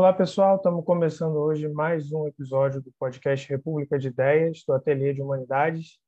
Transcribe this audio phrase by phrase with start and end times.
[0.00, 0.56] Olá, pessoal.
[0.56, 5.98] Estamos começando hoje mais um episódio do podcast República de Ideias, do Ateliê de Humanidades.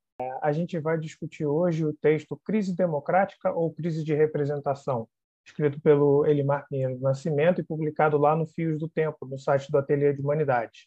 [0.40, 5.06] A gente vai discutir hoje o texto Crise Democrática ou Crise de Representação,
[5.44, 9.70] escrito pelo Elimar Pinheiro do Nascimento e publicado lá no Fios do Tempo, no site
[9.70, 10.86] do Ateliê de Humanidades.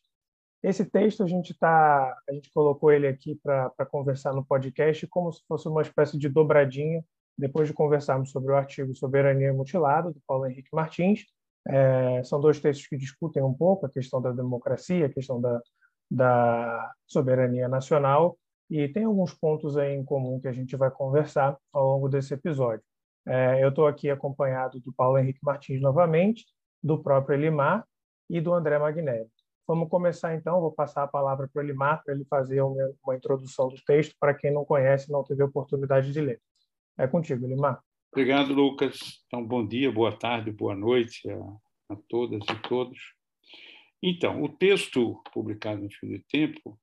[0.64, 5.32] Esse texto a gente tá, a gente colocou ele aqui para conversar no podcast como
[5.32, 7.06] se fosse uma espécie de dobradinha,
[7.38, 11.24] depois de conversarmos sobre o artigo Soberania Mutilada, do Paulo Henrique Martins,
[11.68, 15.62] é, são dois textos que discutem um pouco a questão da democracia, a questão da,
[16.10, 18.38] da soberania nacional,
[18.70, 22.84] e tem alguns pontos em comum que a gente vai conversar ao longo desse episódio.
[23.28, 26.46] É, eu estou aqui acompanhado do Paulo Henrique Martins novamente,
[26.82, 27.86] do próprio Elimar
[28.30, 29.30] e do André Magnelli.
[29.68, 33.16] Vamos começar então, vou passar a palavra para o Elimar para ele fazer uma, uma
[33.16, 36.40] introdução do texto para quem não conhece e não teve a oportunidade de ler.
[36.98, 37.82] É contigo, Elimar.
[38.16, 39.22] Obrigado, Lucas.
[39.28, 42.98] Então, bom dia, boa tarde, boa noite a, a todas e todos.
[44.02, 46.80] Então, o texto publicado no Fio de Tempo,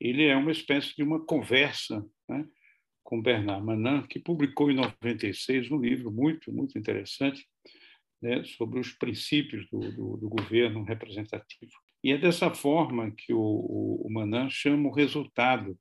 [0.00, 2.44] ele é uma espécie de uma conversa né,
[3.04, 7.46] com Bernard Manin, que publicou em 96 um livro muito, muito interessante
[8.20, 11.70] né, sobre os princípios do, do, do, governo representativo.
[12.02, 15.78] E é dessa forma que o, o, o Manin chama o resultado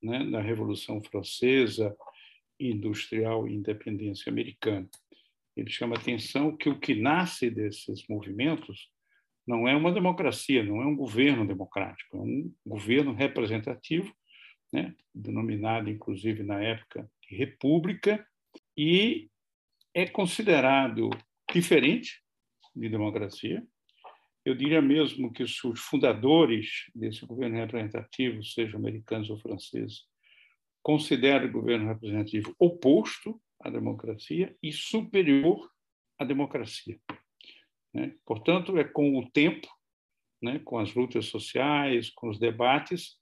[0.00, 1.92] né, da Revolução Francesa,
[2.58, 4.88] industrial e independência americana.
[5.56, 8.90] Ele chama atenção que o que nasce desses movimentos
[9.46, 14.12] não é uma democracia, não é um governo democrático, é um governo representativo,
[14.72, 18.26] né, denominado inclusive na época de república,
[18.76, 19.30] e
[19.94, 21.08] é considerado
[21.52, 22.20] diferente
[22.74, 23.66] de democracia.
[24.44, 30.04] Eu diria mesmo que os fundadores desse governo representativo, sejam americanos ou franceses,
[30.86, 35.68] considera o governo representativo oposto à democracia e superior
[36.16, 36.96] à democracia.
[37.92, 38.14] Né?
[38.24, 39.66] Portanto, é com o tempo,
[40.40, 43.16] né, com as lutas sociais, com os debates,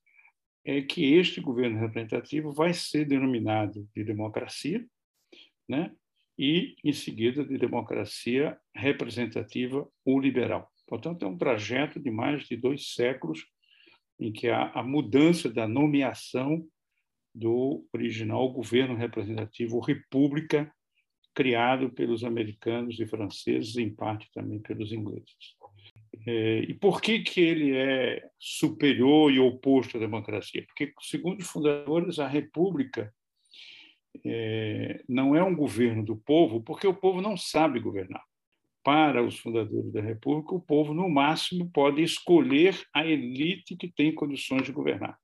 [0.63, 4.87] é que este governo representativo vai ser denominado de democracia,
[5.67, 5.91] né?
[6.39, 10.71] e, em seguida, de democracia representativa ou liberal.
[10.87, 13.47] Portanto, é um trajeto de mais de dois séculos
[14.21, 16.69] em que há a mudança da nomeação
[17.35, 20.73] do original governo representativo república
[21.35, 25.35] criado pelos americanos e franceses, em parte também pelos ingleses.
[26.27, 30.65] É, e por que, que ele é superior e oposto à democracia?
[30.67, 33.13] Porque, segundo os fundadores, a república
[34.25, 38.23] é, não é um governo do povo, porque o povo não sabe governar.
[38.83, 44.15] Para os fundadores da república, o povo, no máximo, pode escolher a elite que tem
[44.15, 45.19] condições de governar.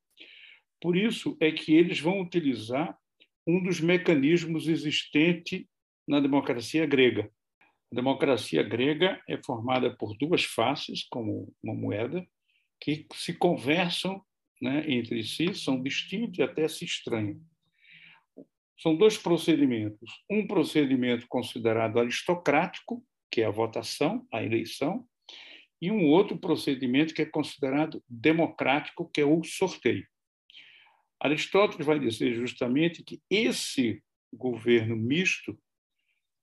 [0.80, 2.96] Por isso é que eles vão utilizar
[3.46, 5.66] um dos mecanismos existentes
[6.06, 7.30] na democracia grega.
[7.92, 12.26] A democracia grega é formada por duas faces, como uma moeda,
[12.80, 14.22] que se conversam
[14.60, 17.40] né, entre si, são distintos e até se estranham.
[18.78, 20.22] São dois procedimentos.
[20.30, 25.06] Um procedimento considerado aristocrático, que é a votação, a eleição,
[25.80, 30.06] e um outro procedimento que é considerado democrático, que é o sorteio.
[31.20, 35.58] Aristóteles vai dizer justamente que esse governo misto,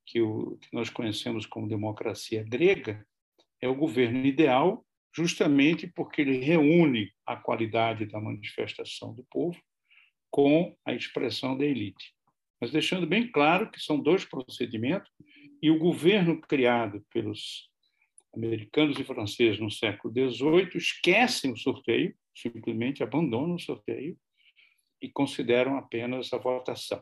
[0.06, 3.06] que, o, que nós conhecemos como democracia grega,
[3.60, 4.86] é o governo ideal,
[5.16, 9.60] justamente porque ele reúne a qualidade da manifestação do povo
[10.30, 12.14] com a expressão da elite.
[12.62, 15.12] Mas deixando bem claro que são dois procedimentos,
[15.60, 17.68] e o governo criado pelos
[18.32, 24.16] americanos e franceses no século XVIII esquecem o sorteio, simplesmente abandonam o sorteio
[25.02, 27.02] e consideram apenas a votação,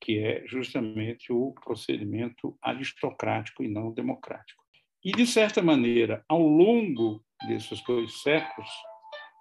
[0.00, 4.62] que é justamente o procedimento aristocrático e não democrático.
[5.04, 8.70] E, de certa maneira, ao longo desses dois séculos,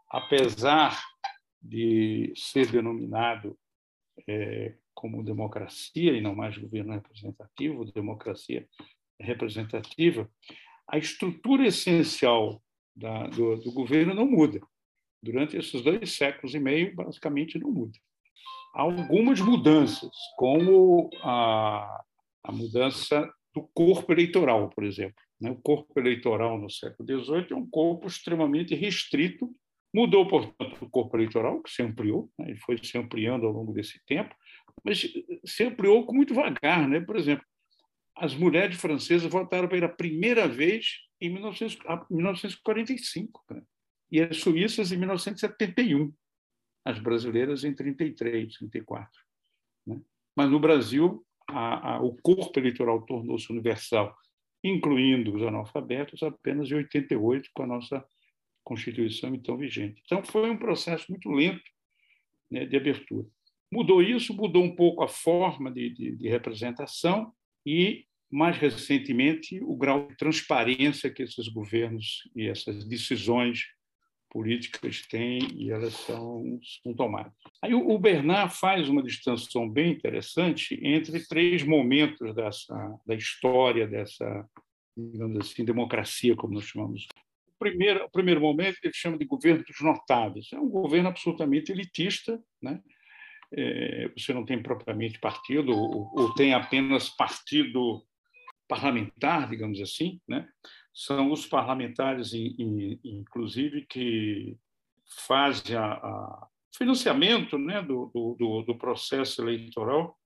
[0.10, 1.00] apesar
[1.62, 3.58] de ser denominado
[4.28, 8.68] é, como democracia e não mais governo representativo, democracia
[9.20, 10.30] representativa,
[10.88, 12.62] a estrutura essencial
[12.96, 14.60] da, do, do governo não muda
[15.22, 18.00] durante esses dois séculos e meio, basicamente não muda.
[18.74, 22.02] Há algumas mudanças, como a,
[22.44, 25.24] a mudança do corpo eleitoral, por exemplo.
[25.40, 25.50] Né?
[25.52, 29.50] O corpo eleitoral no século XVIII é um corpo extremamente restrito.
[29.94, 32.48] Mudou, portanto, o corpo eleitoral, que se ampliou, né?
[32.50, 34.34] ele foi se ampliando ao longo desse tempo,
[34.86, 35.06] mas
[35.44, 36.88] se ampliou com muito vagar.
[36.88, 37.02] Né?
[37.02, 37.46] Por exemplo,
[38.16, 43.44] as mulheres francesas votaram pela primeira vez em 1945.
[43.50, 43.62] Né?
[44.12, 46.14] E as suíças em 1971,
[46.86, 49.10] as brasileiras em 33, 34.
[49.88, 50.02] Né?
[50.36, 54.16] Mas no Brasil, a, a, o corpo eleitoral tornou-se universal
[54.64, 58.06] incluindo os analfabetos, apenas em 88, com a nossa
[58.64, 60.02] Constituição então vigente.
[60.06, 61.64] Então, foi um processo muito lento
[62.50, 63.28] né, de abertura.
[63.72, 67.34] Mudou isso, mudou um pouco a forma de, de, de representação
[67.66, 73.66] e, mais recentemente, o grau de transparência que esses governos e essas decisões
[74.32, 77.34] políticas têm e elas são, são tomadas.
[77.62, 84.50] Aí o Bernard faz uma distinção bem interessante entre três momentos dessa da história dessa,
[84.98, 87.08] digamos assim, democracia, como nós chamamos.
[87.56, 90.48] O primeiro, o primeiro momento ele chama de governo dos notáveis.
[90.54, 92.82] É um governo absolutamente elitista, né?
[93.54, 98.02] É, você não tem propriamente partido ou, ou tem apenas partido
[98.66, 100.48] parlamentar, digamos assim, né?
[100.94, 104.58] São os parlamentares, inclusive, que
[105.28, 106.48] fazem o
[106.78, 110.18] financiamento né, do, do, do, processo eleitoral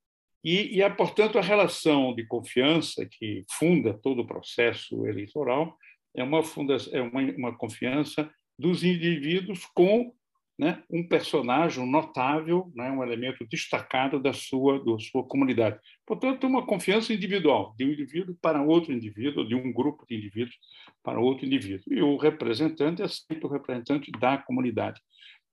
[0.44, 5.76] e, e é, portanto, a relação de confiança que funda todo o processo eleitoral
[6.16, 10.14] é uma, funda, é uma, uma confiança dos indivíduos com
[10.58, 15.78] né, um personagem notável, né, um elemento destacado da sua, da sua comunidade.
[16.06, 20.56] Portanto, uma confiança individual, de um indivíduo para outro indivíduo, de um grupo de indivíduos
[21.04, 21.94] para outro indivíduo.
[21.94, 25.02] E o representante é sempre o representante da comunidade.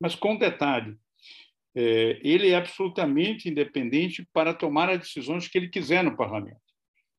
[0.00, 0.96] Mas com detalhe,
[1.74, 6.60] é, ele é absolutamente independente para tomar as decisões que ele quiser no parlamento.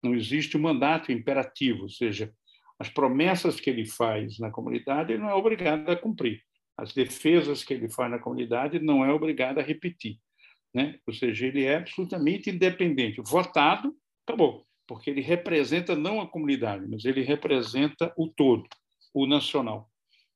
[0.02, 2.32] Não existe um mandato imperativo, ou seja,
[2.80, 6.42] as promessas que ele faz na comunidade, ele não é obrigado a cumprir
[6.78, 10.20] as defesas que ele faz na comunidade, não é obrigado a repetir.
[10.74, 11.00] Né?
[11.06, 13.22] Ou seja, ele é absolutamente independente.
[13.22, 18.68] Votado, acabou, porque ele representa não a comunidade, mas ele representa o todo,
[19.14, 19.90] o nacional.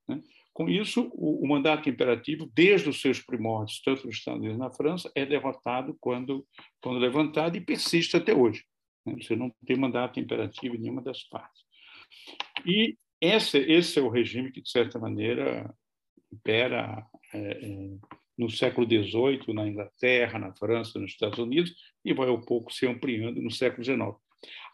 [0.08, 0.22] Né?
[0.54, 4.72] Com isso, o, o, mandato imperativo, desde os seus primórdios, tanto nos Estados Unidos na
[4.72, 6.46] França, é derrotado quando,
[6.82, 8.64] quando levantado e persiste até hoje.
[9.06, 9.16] Né?
[9.22, 11.64] Você não tem mandato imperativo em nenhuma das partes.
[12.66, 15.74] E esse, esse é o regime que, de certa maneira,
[16.32, 21.74] impera é, é no século XVIII na Inglaterra, na França, nos Estados Unidos
[22.06, 24.16] e vai ao pouco se ampliando no século XIX.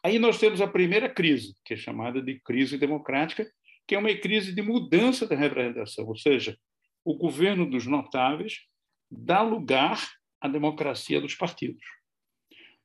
[0.04, 3.50] Aí nós temos a primeira crise, que é chamada de crise democrática,
[3.88, 6.58] que é uma crise de mudança da representação, ou seja,
[7.06, 8.60] o governo dos notáveis
[9.10, 10.00] dá lugar
[10.42, 11.84] à democracia dos partidos.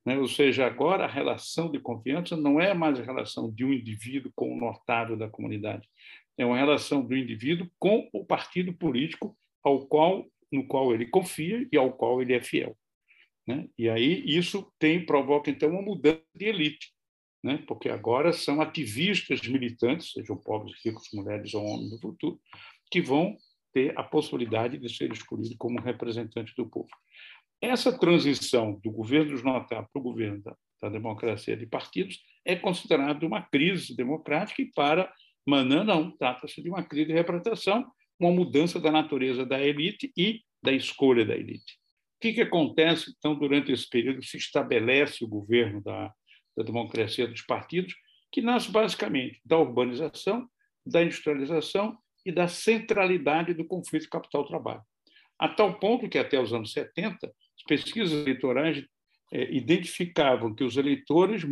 [0.04, 0.18] Né?
[0.18, 4.32] Ou seja, agora a relação de confiança não é mais a relação de um indivíduo
[4.34, 5.88] com o notável da comunidade,
[6.38, 11.68] é uma relação do indivíduo com o partido político ao qual no qual ele confia
[11.70, 12.74] e ao qual ele é fiel.
[13.46, 13.68] Né?
[13.76, 16.92] E aí isso tem provoca então uma mudança de elite,
[17.42, 17.62] né?
[17.66, 22.40] Porque agora são ativistas militantes, sejam pobres, ricos, mulheres ou homens do futuro,
[22.90, 23.36] que vão
[23.72, 26.88] ter a possibilidade de ser escolhidos como representantes do povo.
[27.60, 32.54] Essa transição do governo dos notáveis para o governo da, da democracia de partidos é
[32.54, 35.12] considerada uma crise democrática e para
[35.48, 37.90] Manan não, trata-se de uma crise de representação,
[38.20, 41.78] uma mudança da natureza da elite e da escolha da elite.
[42.16, 44.22] O que, que acontece, então, durante esse período?
[44.22, 46.12] Se estabelece o governo da,
[46.54, 47.94] da democracia dos partidos,
[48.30, 50.46] que nasce basicamente da urbanização,
[50.84, 51.96] da industrialização
[52.26, 54.82] e da centralidade do conflito capital-trabalho.
[55.38, 58.84] A tal ponto que, até os anos 70, as pesquisas eleitorais
[59.32, 61.42] eh, identificavam que os eleitores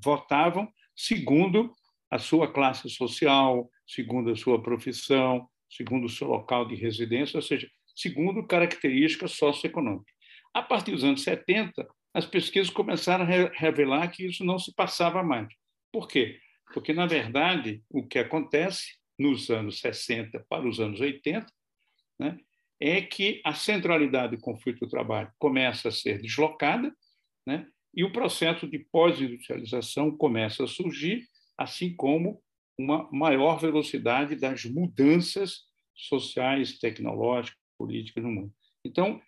[0.00, 1.72] votavam segundo
[2.12, 7.42] a sua classe social, segundo a sua profissão, segundo o seu local de residência, ou
[7.42, 7.66] seja,
[7.96, 10.14] segundo características socioeconômicas.
[10.52, 15.22] A partir dos anos 70, as pesquisas começaram a revelar que isso não se passava
[15.22, 15.48] mais.
[15.90, 16.38] Por quê?
[16.74, 21.46] Porque, na verdade, o que acontece nos anos 60 para os anos 80
[22.18, 22.36] né,
[22.78, 26.94] é que a centralidade do conflito do trabalho começa a ser deslocada
[27.46, 31.26] né, e o processo de pós-industrialização começa a surgir
[31.62, 32.42] assim como
[32.78, 35.62] uma maior velocidade das mudanças
[35.94, 38.52] sociais, tecnológicas, políticas no mundo.
[38.84, 39.20] Então,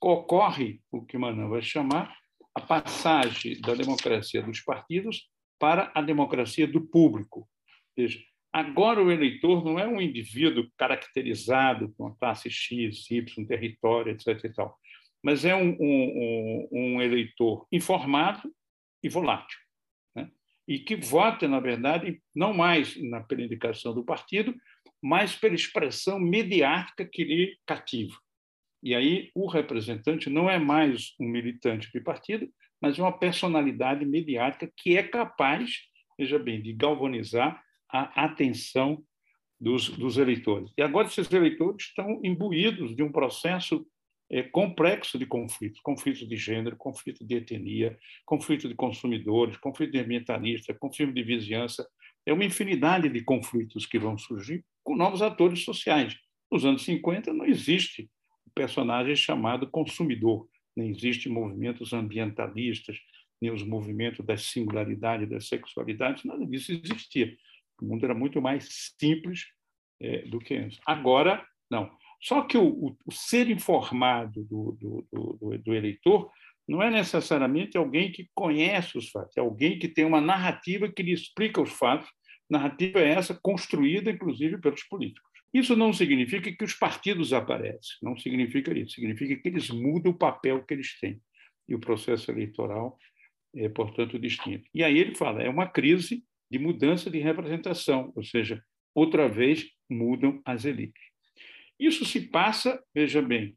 [0.00, 2.16] ocorre o que Manan vai chamar
[2.54, 7.48] a passagem da democracia dos partidos para a democracia do público.
[7.96, 8.20] Veja,
[8.52, 14.44] agora o eleitor não é um indivíduo caracterizado com a classe X, Y, território, etc.
[14.44, 14.76] E tal,
[15.22, 18.52] mas é um, um, um eleitor informado
[19.02, 19.61] e volátil
[20.66, 24.54] e que vota, na verdade, não mais na, pela indicação do partido,
[25.02, 28.16] mas pela expressão mediática que lhe cativa.
[28.82, 32.48] E aí o representante não é mais um militante de partido,
[32.80, 35.70] mas uma personalidade mediática que é capaz,
[36.18, 39.04] veja bem, de galvanizar a atenção
[39.60, 40.72] dos, dos eleitores.
[40.76, 43.86] E agora esses eleitores estão imbuídos de um processo
[44.32, 49.98] é, complexo de conflitos, conflitos de gênero, conflito de etnia, conflito de consumidores, conflito de
[49.98, 51.86] ambientalistas, conflito de vizinhança.
[52.24, 56.16] É uma infinidade de conflitos que vão surgir com novos atores sociais.
[56.50, 58.10] Nos anos 50 não existe
[58.46, 62.96] o personagem chamado consumidor, nem existe movimentos ambientalistas,
[63.40, 67.36] nem os movimentos da singularidade, da sexualidade, nada disso existia.
[67.82, 69.44] O mundo era muito mais simples
[70.00, 70.80] é, do que antes.
[70.86, 71.90] Agora, não.
[72.22, 76.30] Só que o, o, o ser informado do, do, do, do, eleitor
[76.68, 81.02] não é necessariamente alguém que conhece os fatos, é alguém que tem uma narrativa que
[81.02, 82.08] lhe explica os fatos.
[82.48, 85.30] Narrativa é essa construída, inclusive, pelos políticos.
[85.52, 88.94] Isso não significa que os partidos aparecem, não significa isso.
[88.94, 91.20] Significa que eles mudam o papel que eles têm.
[91.68, 92.96] E o processo eleitoral
[93.54, 94.68] é, portanto, distinto.
[94.72, 98.62] E aí ele fala, é uma crise de mudança de representação, ou seja,
[98.94, 101.11] outra vez mudam as elites.
[101.82, 103.56] Isso se passa, veja bem,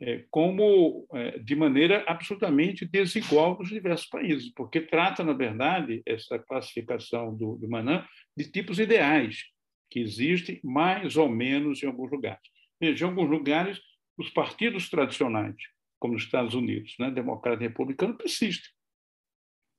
[0.00, 6.40] é, como é, de maneira absolutamente desigual nos diversos países, porque trata, na verdade, essa
[6.40, 8.04] classificação do, do Manan
[8.36, 9.44] de tipos ideais,
[9.88, 12.42] que existem mais ou menos em alguns lugares.
[12.80, 13.80] Veja, em alguns lugares,
[14.18, 15.54] os partidos tradicionais,
[16.00, 18.72] como nos Estados Unidos, né, democrata e republicano, persistem,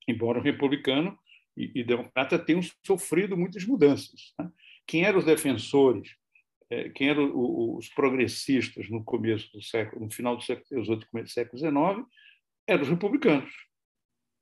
[0.08, 1.20] embora o republicano
[1.58, 4.34] e, e democrata tenham sofrido muitas mudanças.
[4.40, 4.50] Né?
[4.88, 6.16] Quem eram os defensores
[6.96, 7.32] quem eram
[7.78, 12.08] os progressistas no começo do século, no final do século começo do século XIX,
[12.68, 13.54] eram os republicanos.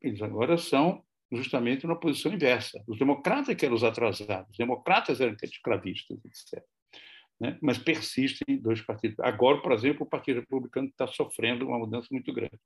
[0.01, 2.83] Eles agora são justamente na posição inversa.
[2.87, 6.63] Os democratas que eram os atrasados, os democratas eram escravistas, etc.
[7.39, 7.57] Né?
[7.61, 9.19] Mas persistem dois partidos.
[9.19, 12.59] Agora, por exemplo, o Partido Republicano está sofrendo uma mudança muito grande.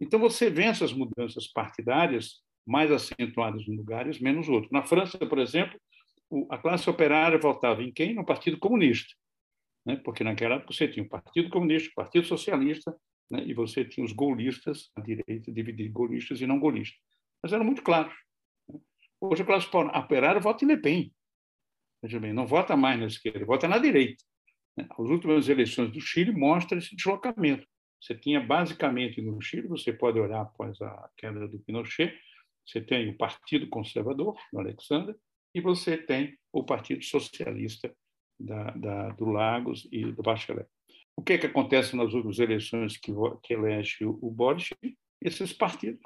[0.00, 4.70] Então, você vê essas mudanças partidárias mais acentuadas em lugares, menos outros.
[4.70, 5.80] Na França, por exemplo,
[6.50, 8.14] a classe operária votava em quem?
[8.14, 9.14] No Partido Comunista.
[9.84, 9.96] Né?
[9.96, 12.94] Porque naquela época você tinha o Partido Comunista, o Partido Socialista,
[13.30, 13.44] né?
[13.46, 16.98] e você tinha os golistas, a direita dividida em golistas e não golistas.
[17.42, 18.14] Mas eram muito claros.
[18.68, 18.80] Né?
[19.20, 21.12] Hoje a classe operária vota em Le Pen.
[22.02, 24.22] Veja bem, não vota mais na esquerda, vota na direita.
[24.76, 24.86] Né?
[24.90, 27.66] As últimas eleições do Chile mostram esse deslocamento.
[28.00, 32.12] Você tinha basicamente no Chile, você pode olhar após a queda do Pinochet,
[32.64, 35.16] você tem o Partido Conservador, do Alexander,
[35.56, 37.90] e você tem o Partido Socialista
[38.38, 40.68] da, da, do Lagos e do Bachelet.
[41.16, 43.10] O que, é que acontece nas últimas eleições que,
[43.42, 44.36] que elege o, o?
[45.18, 46.02] Esses partidos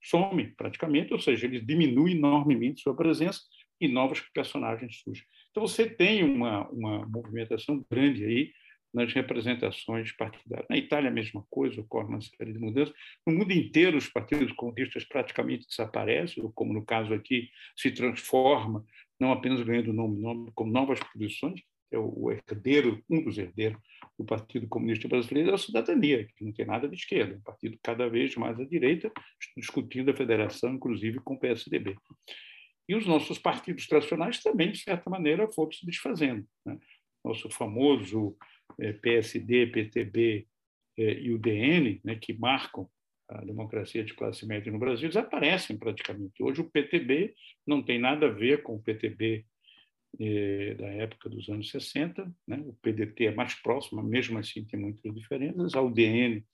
[0.00, 3.40] somem praticamente, ou seja, eles diminuem enormemente sua presença
[3.80, 5.26] e novos personagens surgem.
[5.50, 8.52] Então você tem uma, uma movimentação grande aí
[8.92, 10.66] nas representações partidárias.
[10.68, 12.94] Na Itália, a mesma coisa, ocorre uma série de mudanças.
[13.26, 18.84] No mundo inteiro, os partidos comunistas praticamente desaparecem, ou como no caso aqui, se transforma,
[19.18, 21.60] não apenas ganhando nome, nome como novas posições.
[21.90, 23.78] É o herdeiro, um dos herdeiros
[24.18, 27.42] do Partido Comunista Brasileiro é a Cidadania, que não tem nada de esquerda, é um
[27.42, 29.12] partido cada vez mais à direita,
[29.54, 31.94] discutindo a federação, inclusive com o PSDB.
[32.88, 36.46] E os nossos partidos tradicionais também, de certa maneira, foram se desfazendo.
[36.64, 36.78] Né?
[37.24, 38.36] Nosso famoso
[39.00, 40.46] PSD, PTB
[40.98, 42.88] é, e o DN, né, que marcam
[43.28, 46.42] a democracia de classe média no Brasil, desaparecem praticamente.
[46.42, 47.34] Hoje o PTB
[47.66, 49.44] não tem nada a ver com o PTB
[50.20, 52.62] é, da época dos anos 60, né?
[52.66, 56.44] o PDT é mais próximo, mesmo assim tem muitas diferenças, a UDN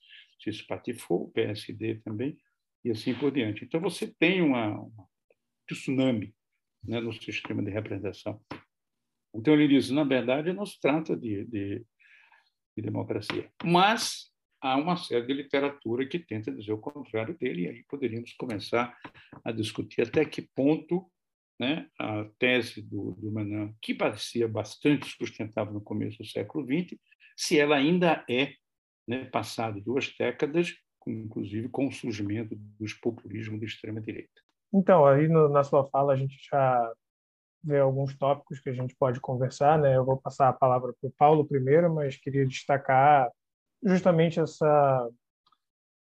[0.41, 2.39] se espatifou, o PSD também,
[2.85, 3.65] e assim por diante.
[3.65, 5.09] Então você tem uma, uma
[5.67, 6.33] tsunami
[6.85, 8.41] né, no sistema de representação.
[9.35, 11.85] Então ele diz, na verdade, não se trata de, de
[12.79, 13.51] de democracia.
[13.65, 14.31] Mas
[14.61, 18.97] há uma série de literatura que tenta dizer o contrário dele, e aí poderíamos começar
[19.45, 21.11] a discutir até que ponto
[21.61, 26.97] né, a tese do, do Manan, que parecia bastante sustentável no começo do século XX,
[27.37, 28.53] se ela ainda é,
[29.07, 34.41] né, passado duas décadas, com, inclusive com o surgimento dos populismos de extrema-direita.
[34.73, 36.93] Então, aí no, na sua fala a gente já
[37.63, 39.79] ver alguns tópicos que a gente pode conversar.
[39.79, 39.97] Né?
[39.97, 43.31] Eu vou passar a palavra para o Paulo primeiro, mas queria destacar
[43.83, 45.09] justamente essa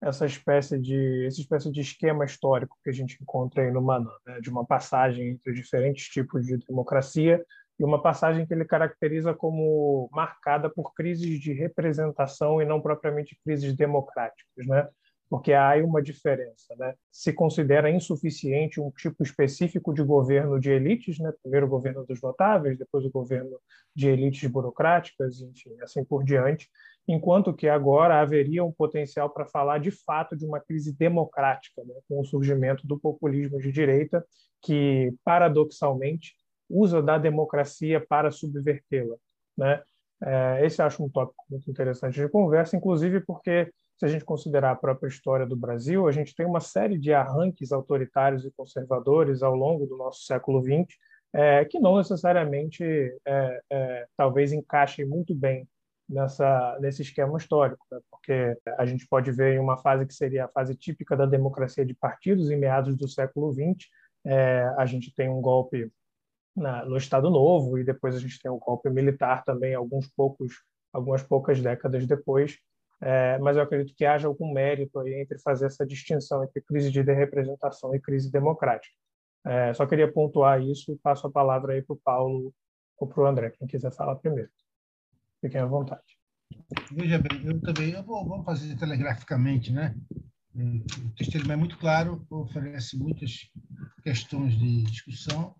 [0.02, 4.10] essa espécie de essa espécie de esquema histórico que a gente encontra aí no Manan,
[4.26, 4.40] né?
[4.40, 7.44] de uma passagem entre diferentes tipos de democracia
[7.78, 13.38] e uma passagem que ele caracteriza como marcada por crises de representação e não propriamente
[13.42, 14.88] crises democráticas, né?
[15.30, 16.74] Porque há uma diferença.
[16.76, 16.92] Né?
[17.10, 21.32] Se considera insuficiente um tipo específico de governo de elites, né?
[21.40, 23.56] primeiro o governo dos notáveis, depois o governo
[23.94, 26.68] de elites burocráticas, enfim, assim por diante,
[27.06, 31.94] enquanto que agora haveria um potencial para falar de fato de uma crise democrática, né?
[32.08, 34.26] com o surgimento do populismo de direita,
[34.60, 36.34] que, paradoxalmente,
[36.68, 39.16] usa da democracia para subvertê-la.
[39.56, 39.80] Né?
[40.22, 44.70] É, esse acho um tópico muito interessante de conversa, inclusive porque, se a gente considerar
[44.70, 49.42] a própria história do Brasil, a gente tem uma série de arranques autoritários e conservadores
[49.42, 50.96] ao longo do nosso século XX,
[51.34, 55.68] é, que não necessariamente, é, é, talvez, encaixem muito bem
[56.08, 58.00] nessa, nesse esquema histórico, né?
[58.10, 61.84] porque a gente pode ver em uma fase que seria a fase típica da democracia
[61.84, 63.86] de partidos, em meados do século XX,
[64.24, 65.92] é, a gente tem um golpe
[66.56, 70.54] na, no Estado Novo e depois a gente tem um golpe militar também, alguns poucos,
[70.90, 72.58] algumas poucas décadas depois.
[73.02, 76.90] É, mas eu acredito que haja algum mérito aí entre fazer essa distinção entre crise
[76.90, 78.94] de representação e crise democrática.
[79.44, 82.52] É, só queria pontuar isso e passo a palavra aí para o Paulo
[82.98, 84.50] ou para o André, quem quiser falar primeiro.
[85.40, 86.18] Fiquem à vontade.
[86.92, 89.94] Veja bem, eu também, eu vou, fazer telegraficamente, né?
[90.54, 93.50] O texto é muito claro, oferece muitas
[94.02, 95.54] questões de discussão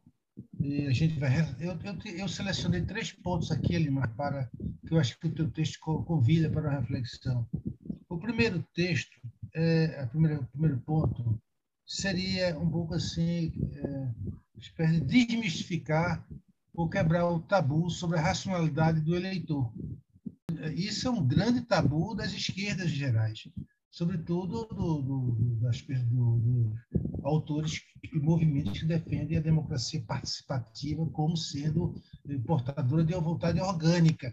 [0.59, 1.31] e a gente vai.
[1.59, 4.51] Eu, eu, eu selecionei três pontos aqui, Elimar, para
[4.87, 7.49] que eu acho que o teu texto convida para uma reflexão.
[8.09, 9.17] O primeiro texto,
[9.55, 11.41] é, a primeira, o primeiro ponto,
[11.87, 16.27] seria um pouco assim, é, de desmistificar
[16.75, 19.73] ou quebrar o tabu sobre a racionalidade do eleitor.
[20.75, 23.49] Isso é um grande tabu das esquerdas gerais,
[23.91, 26.73] sobretudo do, do, das, do,
[27.23, 31.95] autores e movimentos que defendem a democracia participativa como sendo
[32.47, 34.33] portadora de uma vontade orgânica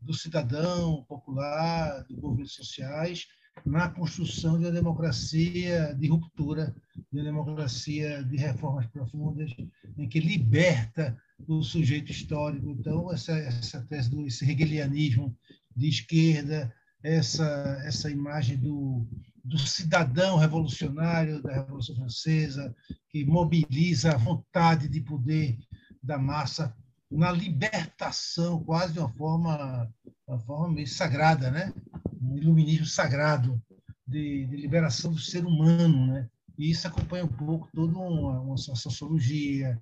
[0.00, 3.26] do cidadão popular, dos movimentos sociais,
[3.66, 6.74] na construção de uma democracia de ruptura,
[7.12, 9.52] de uma democracia de reformas profundas,
[9.98, 11.16] em que liberta
[11.46, 12.70] o sujeito histórico.
[12.70, 15.36] Então, essa, essa tese do esse hegelianismo
[15.76, 19.06] de esquerda, essa, essa imagem do,
[19.44, 22.74] do cidadão revolucionário da Revolução Francesa,
[23.08, 25.58] que mobiliza a vontade de poder
[26.02, 26.74] da massa
[27.10, 29.92] na libertação, quase de uma forma,
[30.26, 31.72] uma forma meio sagrada, né?
[32.20, 33.60] um iluminismo sagrado
[34.06, 36.06] de, de liberação do ser humano.
[36.06, 36.28] Né?
[36.58, 39.78] E isso acompanha um pouco toda uma, uma sociologia,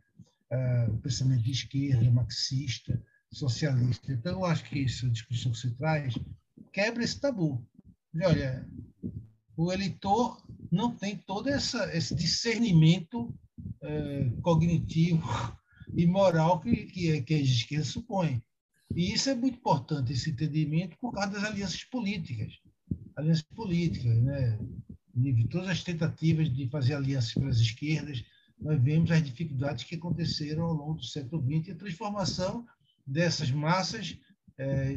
[0.50, 3.00] uh, pensamento de esquerda, marxista,
[3.33, 4.12] socialista.
[4.12, 6.14] Então, eu acho que essa discussão que você traz
[6.72, 7.64] quebra esse tabu.
[8.22, 8.66] Olha,
[9.56, 13.33] o eleitor não tem todo essa, esse discernimento
[13.83, 15.22] uh, cognitivo
[15.96, 18.42] e moral que, que, é, que a esquerda supõe.
[18.94, 22.52] E isso é muito importante, esse entendimento, por causa das alianças políticas.
[23.16, 24.59] Alianças políticas, né?
[25.14, 28.24] De todas as tentativas de fazer alianças pelas esquerdas,
[28.61, 32.66] nós vemos as dificuldades que aconteceram ao longo do século XX e a transformação
[33.06, 34.16] dessas massas
[34.61, 34.92] é,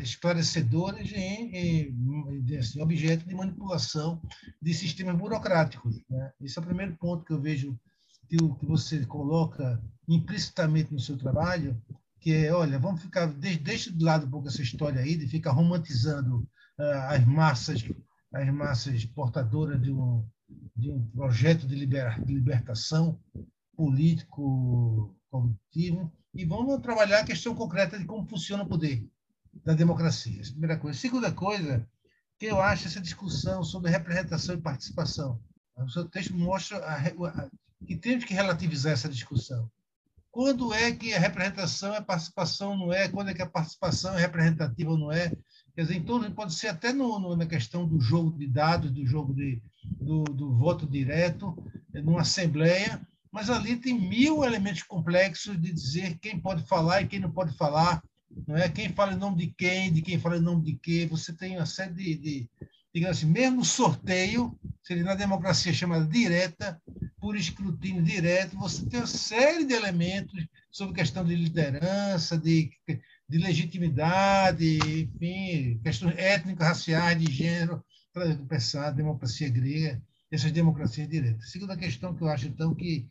[0.00, 4.22] esclarecedoras em, em assim, objeto de manipulação
[4.60, 6.00] de sistemas burocráticos.
[6.08, 6.32] Né?
[6.40, 7.78] Esse é o primeiro ponto que eu vejo
[8.26, 11.78] que, que você coloca implicitamente no seu trabalho,
[12.20, 15.52] que é, olha, vamos ficar, deixa de lado um pouco essa história aí de ficar
[15.52, 16.38] romantizando
[16.78, 17.84] uh, as massas,
[18.32, 20.26] as massas portadoras de um,
[20.74, 23.20] de um projeto de, liber, de libertação
[23.76, 29.06] político cognitivo e vamos trabalhar a questão concreta de como funciona o poder
[29.64, 30.40] da democracia.
[30.40, 30.98] Essa é a primeira coisa.
[30.98, 31.86] Segunda coisa,
[32.38, 35.38] que eu acho essa discussão sobre representação e participação.
[35.76, 37.50] O seu texto mostra a, a,
[37.86, 39.70] que temos que relativizar essa discussão.
[40.30, 43.06] Quando é que a representação é participação, não é?
[43.08, 45.30] Quando é que a participação é representativa ou não é?
[45.74, 49.06] Quer dizer, então, pode ser até no, no, na questão do jogo de dados, do
[49.06, 51.54] jogo de, do, do voto direto,
[51.92, 53.00] numa assembleia,
[53.32, 57.56] mas ali tem mil elementos complexos de dizer quem pode falar e quem não pode
[57.56, 58.02] falar,
[58.46, 58.68] não é?
[58.68, 61.06] Quem fala em nome de quem, de quem fala em nome de quê.
[61.10, 62.50] Você tem uma série de, de
[62.94, 66.80] digamos assim, mesmo sorteio, seria na democracia chamada direta,
[67.18, 72.70] por escrutínio direto, você tem uma série de elementos sobre questão de liderança, de,
[73.28, 81.08] de legitimidade, enfim, questões étnicas, raciais, de gênero, para pensar a democracia grega, essas democracias
[81.08, 81.50] diretas.
[81.50, 83.06] Segunda questão que eu acho, então, que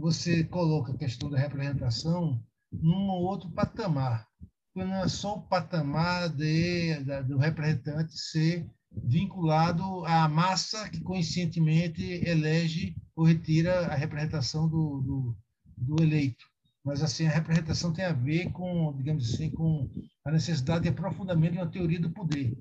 [0.00, 4.26] você coloca a questão da representação num outro patamar,
[4.74, 12.02] não é só o patamar de, da, do representante ser vinculado à massa que conscientemente
[12.26, 15.36] elege ou retira a representação do, do,
[15.76, 16.44] do, eleito.
[16.84, 19.88] Mas assim a representação tem a ver com, digamos assim, com
[20.24, 22.56] a necessidade de aprofundamento de uma teoria do poder,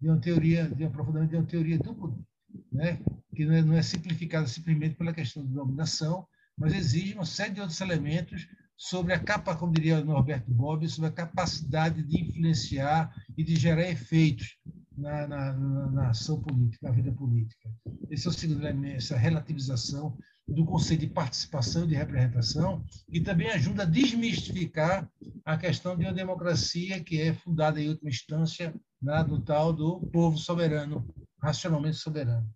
[0.00, 2.24] de uma teoria, de aprofundamento de uma teoria do poder,
[2.70, 2.98] né?
[3.34, 6.26] Que não é, não é simplificada simplesmente pela questão da dominação,
[6.58, 10.88] mas exige uma série de outros elementos sobre a capa, como diria o Norberto Bobbio,
[10.88, 14.56] sobre a capacidade de influenciar e de gerar efeitos
[14.96, 17.70] na, na, na, ação política, na vida política.
[18.10, 23.20] Esse é o segundo elemento, essa relativização do conceito de participação e de representação, e
[23.20, 25.08] também ajuda a desmistificar
[25.44, 30.00] a questão de uma democracia que é fundada, em última instância, na, no tal do
[30.12, 31.08] povo soberano,
[31.40, 32.48] racionalmente soberano.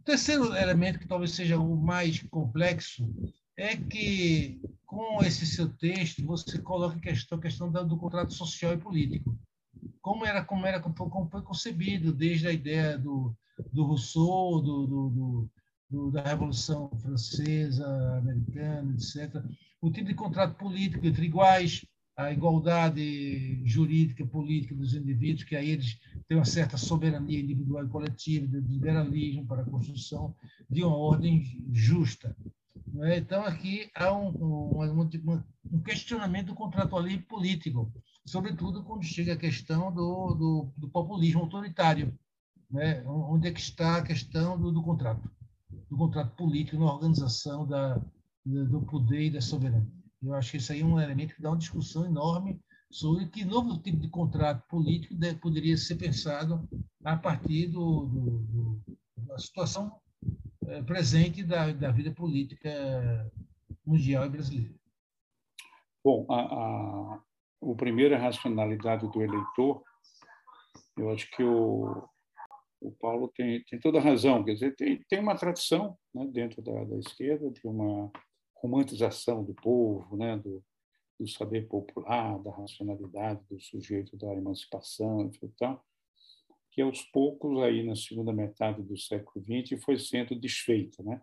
[0.00, 3.06] O terceiro elemento, que talvez seja o mais complexo,
[3.54, 8.72] é que, com esse seu texto, você coloca em questão a questão do contrato social
[8.72, 9.38] e político.
[10.00, 13.36] Como era, como era como foi concebido desde a ideia do,
[13.70, 15.50] do Rousseau, do, do,
[15.90, 17.86] do, da Revolução Francesa,
[18.16, 19.44] Americana, etc.
[19.82, 21.84] O tipo de contrato político entre iguais,
[22.16, 27.88] a igualdade jurídica, política dos indivíduos, que aí eles têm uma certa soberania individual e
[27.88, 30.34] coletiva, de liberalismo para a construção
[30.68, 31.42] de uma ordem
[31.72, 32.36] justa.
[33.02, 33.18] É?
[33.18, 35.10] Então, aqui há um, um,
[35.72, 37.92] um, questionamento contratual e político,
[38.26, 42.12] sobretudo quando chega a questão do, do, do populismo autoritário,
[42.70, 43.02] né?
[43.06, 45.30] onde é que está a questão do, do contrato,
[45.88, 48.00] do contrato político na organização da,
[48.44, 49.99] do poder e da soberania.
[50.22, 53.44] Eu acho que isso aí é um elemento que dá uma discussão enorme sobre que
[53.44, 56.68] novo tipo de contrato político poderia ser pensado
[57.04, 58.80] a partir do, do, do
[59.16, 60.00] da situação
[60.66, 62.70] é, presente da, da vida política
[63.86, 64.74] mundial e brasileira.
[66.04, 67.22] Bom, a, a,
[67.60, 69.82] o primeiro é a racionalidade do eleitor.
[70.96, 72.08] Eu acho que o,
[72.80, 74.42] o Paulo tem, tem toda a razão.
[74.44, 78.10] Quer dizer, tem, tem uma tradição né, dentro da, da esquerda de uma
[78.60, 80.62] romantização do povo, né, do,
[81.18, 85.84] do saber popular, da racionalidade do sujeito, da emancipação e tal,
[86.70, 91.02] que aos poucos, aí na segunda metade do século XX, foi sendo desfeita.
[91.02, 91.20] Né?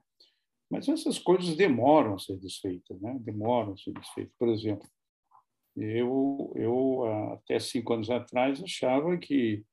[0.69, 3.17] Mas essas coisas demoram a ser desfeitas, né?
[3.21, 4.33] demoram a ser desfeitas.
[4.37, 4.87] Por exemplo,
[5.75, 9.63] eu, eu até cinco anos atrás achava que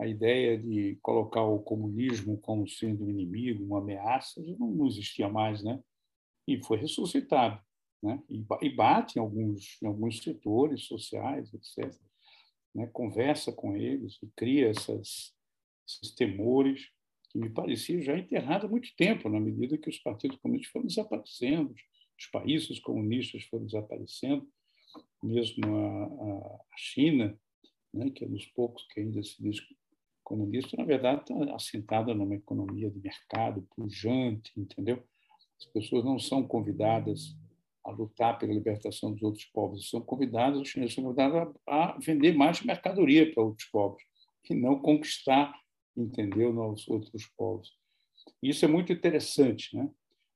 [0.00, 5.62] a ideia de colocar o comunismo como sendo um inimigo, uma ameaça, não existia mais,
[5.62, 5.80] né?
[6.46, 7.60] E foi ressuscitado.
[8.02, 8.20] Né?
[8.60, 11.94] E bate em alguns, em alguns setores sociais, etc.
[12.74, 12.88] Né?
[12.92, 15.34] Conversa com eles e cria essas,
[15.86, 16.90] esses temores
[17.30, 20.86] que me pareciam já enterrados há muito tempo, na medida que os partidos comunistas foram
[20.86, 21.74] desaparecendo,
[22.18, 24.46] os países comunistas foram desaparecendo,
[25.22, 27.38] mesmo a, a China,
[27.94, 29.58] né, que é dos poucos que ainda se diz
[30.22, 35.02] comunista, na verdade está assentada numa economia de mercado pujante, entendeu?
[35.62, 37.36] As pessoas não são convidadas
[37.84, 41.98] a lutar pela libertação dos outros povos, são convidadas, os chineses são convidados a, a
[41.98, 44.02] vender mais mercadoria para outros povos,
[44.48, 45.52] e não conquistar,
[45.96, 47.72] entendeu, nos outros povos.
[48.42, 49.88] Isso é muito interessante, né?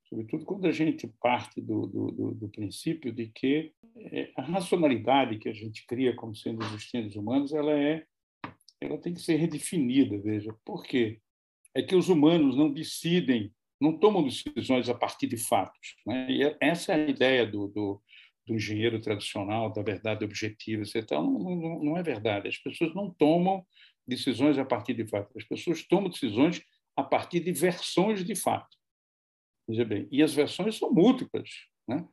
[0.08, 5.48] sobretudo quando a gente parte do, do, do princípio de que é, a racionalidade que
[5.48, 8.06] a gente cria como sendo os instintos humanos, ela é,
[8.80, 10.54] ela tem que ser redefinida, veja.
[10.64, 11.20] Por quê?
[11.74, 15.96] É que os humanos não decidem não tomam decisões a partir de fatos.
[16.06, 16.30] Né?
[16.30, 18.02] E é, essa é a ideia do, do,
[18.46, 21.10] do engenheiro tradicional, da verdade objetiva, etc.
[21.12, 22.48] Não, não, não, é verdade.
[22.48, 23.64] As pessoas não tomam
[24.06, 25.36] decisões a partir de fatos.
[25.36, 26.62] As pessoas tomam decisões
[26.96, 28.76] a partir de versões de fato.
[29.68, 31.50] Veja bem, e as versões são múltiplas.
[31.86, 32.06] Né?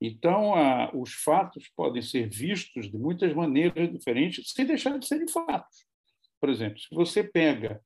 [0.00, 5.28] Então, a, os fatos podem ser vistos de muitas maneiras diferentes, sem deixar de serem
[5.28, 5.86] fatos.
[6.40, 7.80] Por exemplo, se você pega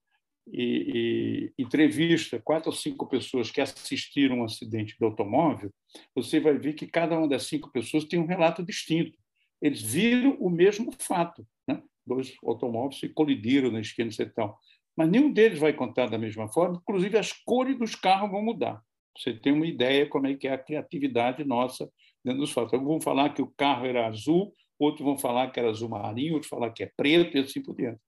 [0.53, 5.73] e, e, entrevista quatro ou cinco pessoas que assistiram um acidente de automóvel,
[6.15, 9.17] você vai ver que cada uma das cinco pessoas tem um relato distinto.
[9.61, 11.47] Eles viram o mesmo fato.
[11.67, 11.83] Né?
[12.07, 14.59] Dois automóveis se colidiram na esquina tal.
[14.97, 18.83] Mas nenhum deles vai contar da mesma forma, inclusive as cores dos carros vão mudar.
[19.17, 21.91] Você tem uma ideia como é que é a criatividade nossa
[22.25, 22.75] dentro dos fatos.
[22.75, 26.35] Alguns vão falar que o carro era azul, outros vão falar que era azul marinho,
[26.35, 28.01] outros falar que é preto e assim por diante.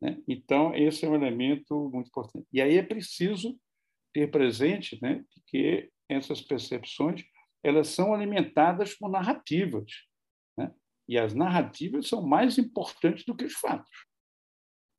[0.00, 0.22] Né?
[0.28, 2.46] Então, esse é um elemento muito importante.
[2.52, 3.58] E aí é preciso
[4.12, 7.24] ter presente né, que essas percepções
[7.62, 9.90] elas são alimentadas por narrativas.
[10.56, 10.72] Né?
[11.08, 14.06] E as narrativas são mais importantes do que os fatos.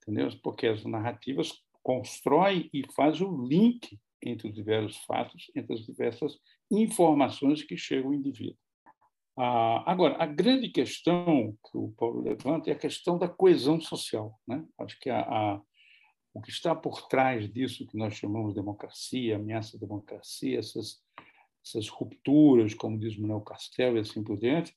[0.02, 0.30] Entendeu?
[0.42, 1.52] Porque as narrativas
[1.84, 6.38] constroem e fazem o link entre os diversos fatos, entre as diversas
[6.72, 8.58] informações que chegam ao indivíduo.
[9.39, 14.36] Ah, agora, a grande questão que o Paulo levanta é a questão da coesão social.
[14.47, 14.65] Né?
[14.80, 15.62] Acho que a, a,
[16.34, 21.04] o que está por trás disso que nós chamamos de democracia, ameaça à democracia, essas,
[21.63, 24.76] essas rupturas, como diz Manuel Castelo e assim por diante,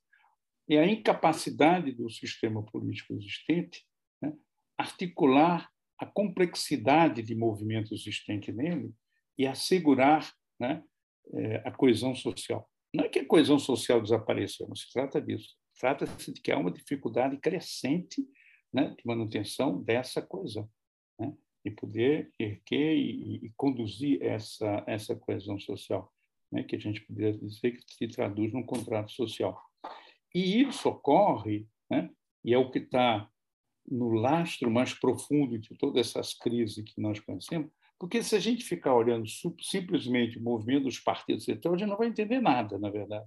[0.69, 3.83] é a incapacidade do sistema político existente
[4.21, 4.33] né?
[4.77, 8.95] articular a complexidade de movimento existente nele
[9.39, 10.83] e assegurar né,
[11.35, 12.70] eh, a coesão social.
[12.93, 15.57] Não é que a coesão social desapareceu, não se trata disso.
[15.79, 18.27] Trata-se de que há uma dificuldade crescente
[18.73, 20.69] né, de manutenção dessa coesão,
[21.19, 21.33] né,
[21.65, 26.13] de poder erguer e, e, conduzir essa, essa coesão social,
[26.51, 29.61] né, que a gente poderia dizer que se traduz num contrato social.
[30.35, 32.11] E isso ocorre, né?
[32.45, 33.29] e é o que está
[33.87, 37.71] no lastro mais profundo de todas essas crises que nós conhecemos,
[38.01, 39.27] porque se a gente ficar olhando
[39.61, 43.27] simplesmente o movimento dos partidos, então, a gente não vai entender nada, na verdade.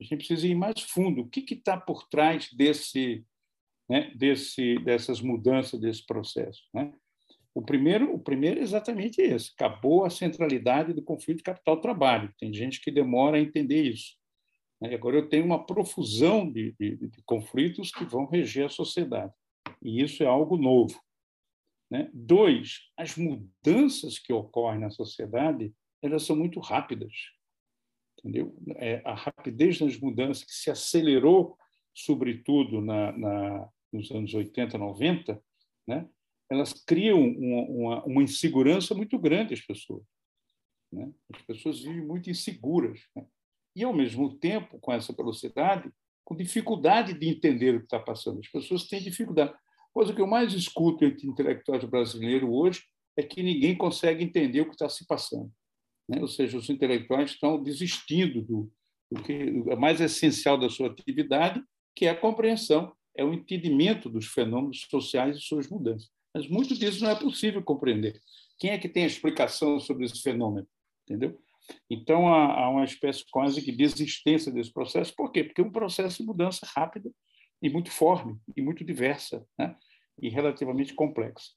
[0.00, 1.22] A gente precisa ir mais fundo.
[1.22, 3.24] O que está por trás desse,
[3.88, 6.60] né, desse, dessas mudanças, desse processo?
[6.74, 6.92] Né?
[7.54, 12.34] O primeiro, o primeiro é exatamente esse: acabou a centralidade do conflito capital-trabalho.
[12.36, 14.16] Tem gente que demora a entender isso.
[14.80, 14.92] Né?
[14.92, 19.32] Agora eu tenho uma profusão de, de, de conflitos que vão reger a sociedade.
[19.80, 21.00] E isso é algo novo.
[21.90, 22.10] Né?
[22.14, 27.12] Dois, as mudanças que ocorrem na sociedade elas são muito rápidas.
[28.18, 28.56] Entendeu?
[28.76, 31.58] É, a rapidez das mudanças que se acelerou,
[31.94, 35.42] sobretudo na, na, nos anos 80, 90,
[35.86, 36.08] né?
[36.50, 40.04] elas criam uma, uma, uma insegurança muito grande às pessoas.
[40.92, 41.10] Né?
[41.34, 43.00] As pessoas vivem muito inseguras.
[43.14, 43.26] Né?
[43.76, 45.90] E, ao mesmo tempo, com essa velocidade,
[46.24, 48.40] com dificuldade de entender o que está passando.
[48.40, 49.54] As pessoas têm dificuldade.
[49.92, 52.82] Coisa que eu mais escuto entre intelectuais brasileiros hoje
[53.16, 55.50] é que ninguém consegue entender o que está se passando.
[56.08, 56.20] Né?
[56.20, 58.72] Ou seja, os intelectuais estão desistindo do,
[59.10, 61.62] do que é mais essencial da sua atividade,
[61.94, 66.08] que é a compreensão, é o entendimento dos fenômenos sociais e suas mudanças.
[66.34, 68.20] Mas muito disso não é possível compreender.
[68.58, 70.66] Quem é que tem a explicação sobre esse fenômeno?
[71.04, 71.38] Entendeu?
[71.88, 75.14] Então, há, uma espécie quase que de desistência desse processo.
[75.14, 75.44] Por quê?
[75.44, 77.10] Porque é um processo de mudança rápida
[77.62, 79.76] e muito forme, e muito diversa, né?
[80.20, 81.50] e relativamente complexa.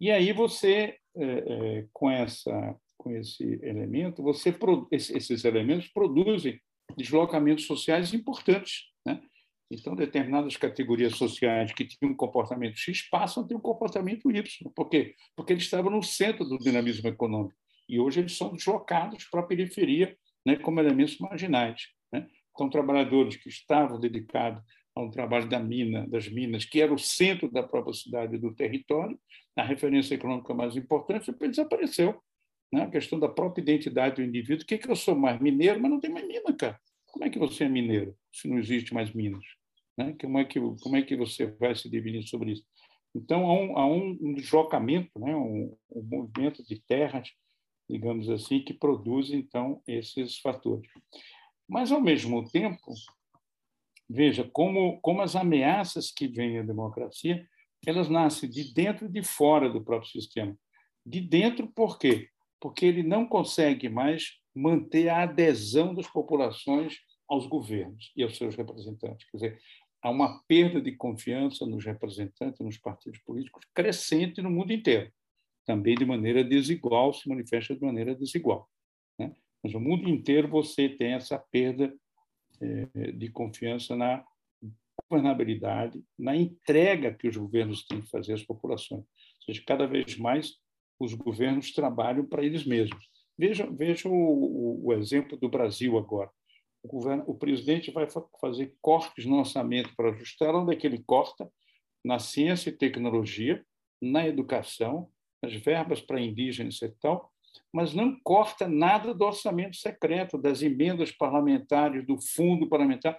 [0.00, 4.54] E aí você, é, é, com, essa, com esse elemento, você
[4.90, 6.60] esses elementos produzem
[6.96, 8.84] deslocamentos sociais importantes.
[9.04, 9.20] Né?
[9.70, 14.70] Então, determinadas categorias sociais que tinham um comportamento X passam a ter um comportamento Y.
[14.74, 15.14] Por quê?
[15.34, 17.56] Porque eles estavam no centro do dinamismo econômico.
[17.88, 21.88] E hoje eles são deslocados para a periferia né, como elementos marginais.
[22.12, 22.28] Né?
[22.54, 24.62] Então, trabalhadores que estavam dedicados
[24.96, 29.20] ao trabalho da mina, das minas, que era o centro da própria cidade do território,
[29.54, 32.18] a referência econômica mais importante, depois desapareceu.
[32.72, 32.82] Né?
[32.82, 34.64] A questão da própria identidade do indivíduo.
[34.64, 35.38] O que, é que eu sou mais?
[35.38, 36.80] Mineiro, mas não tem mais mina, cara.
[37.04, 39.44] Como é que você é mineiro se não existe mais minas?
[39.98, 40.16] Né?
[40.18, 42.64] Como, é que, como é que você vai se definir sobre isso?
[43.14, 45.36] Então, há um, há um deslocamento, né?
[45.36, 47.30] um, um movimento de terras,
[47.88, 50.90] digamos assim, que produz, então, esses fatores.
[51.68, 52.92] Mas, ao mesmo tempo,
[54.08, 57.46] veja como, como as ameaças que vêm à democracia,
[57.86, 60.56] elas nascem de dentro e de fora do próprio sistema.
[61.04, 62.28] De dentro, por quê?
[62.60, 66.96] Porque ele não consegue mais manter a adesão das populações
[67.28, 69.28] aos governos e aos seus representantes.
[69.30, 69.58] Quer dizer,
[70.02, 75.12] há uma perda de confiança nos representantes, nos partidos políticos, crescente no mundo inteiro.
[75.64, 78.68] Também de maneira desigual, se manifesta de maneira desigual.
[79.18, 79.34] Né?
[79.62, 81.92] Mas no mundo inteiro você tem essa perda
[83.14, 84.24] de confiança na
[85.08, 89.02] governabilidade, na entrega que os governos têm que fazer às populações.
[89.02, 90.54] Ou seja, cada vez mais
[90.98, 93.08] os governos trabalham para eles mesmos.
[93.38, 96.30] Veja, veja o, o, exemplo do Brasil agora.
[96.82, 98.06] O, governo, o presidente vai
[98.40, 101.50] fazer cortes no orçamento para ajustar onde é que ele corta
[102.04, 103.64] na ciência e tecnologia,
[104.00, 105.10] na educação,
[105.42, 107.30] nas verbas para indígenas e tal,
[107.72, 113.18] mas não corta nada do orçamento secreto, das emendas parlamentares, do fundo parlamentar.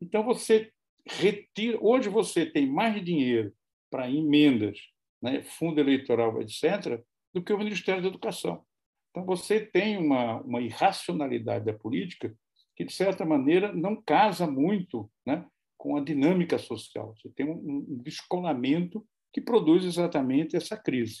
[0.00, 0.70] Então, você
[1.04, 1.78] retira.
[1.80, 3.52] Hoje, você tem mais dinheiro
[3.90, 4.78] para emendas,
[5.22, 7.00] né, fundo eleitoral, etc.,
[7.32, 8.64] do que o Ministério da Educação.
[9.10, 12.34] Então, você tem uma, uma irracionalidade da política
[12.74, 15.46] que, de certa maneira, não casa muito né,
[15.78, 17.14] com a dinâmica social.
[17.16, 21.20] Você tem um, um descolamento que produz exatamente essa crise.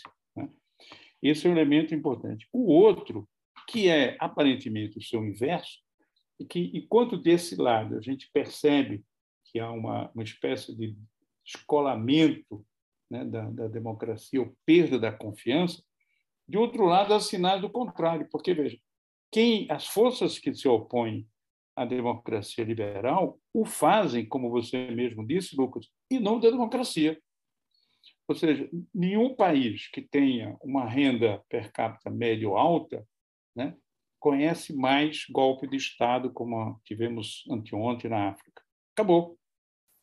[1.22, 2.48] Esse é um elemento importante.
[2.52, 3.28] O outro,
[3.68, 5.80] que é aparentemente o seu inverso,
[6.38, 9.02] e que, enquanto desse lado a gente percebe
[9.46, 10.96] que há uma, uma espécie de
[11.44, 12.64] escolamento
[13.10, 15.82] né, da, da democracia ou perda da confiança,
[16.48, 18.78] de outro lado, há sinais do contrário, porque, veja,
[19.32, 21.28] quem, as forças que se opõem
[21.74, 27.20] à democracia liberal o fazem, como você mesmo disse, Lucas, em nome da democracia.
[28.28, 33.06] Ou seja, nenhum país que tenha uma renda per capita médio alta
[33.54, 33.76] né,
[34.18, 38.62] conhece mais golpe de Estado como tivemos anteontem na África.
[38.94, 39.38] Acabou.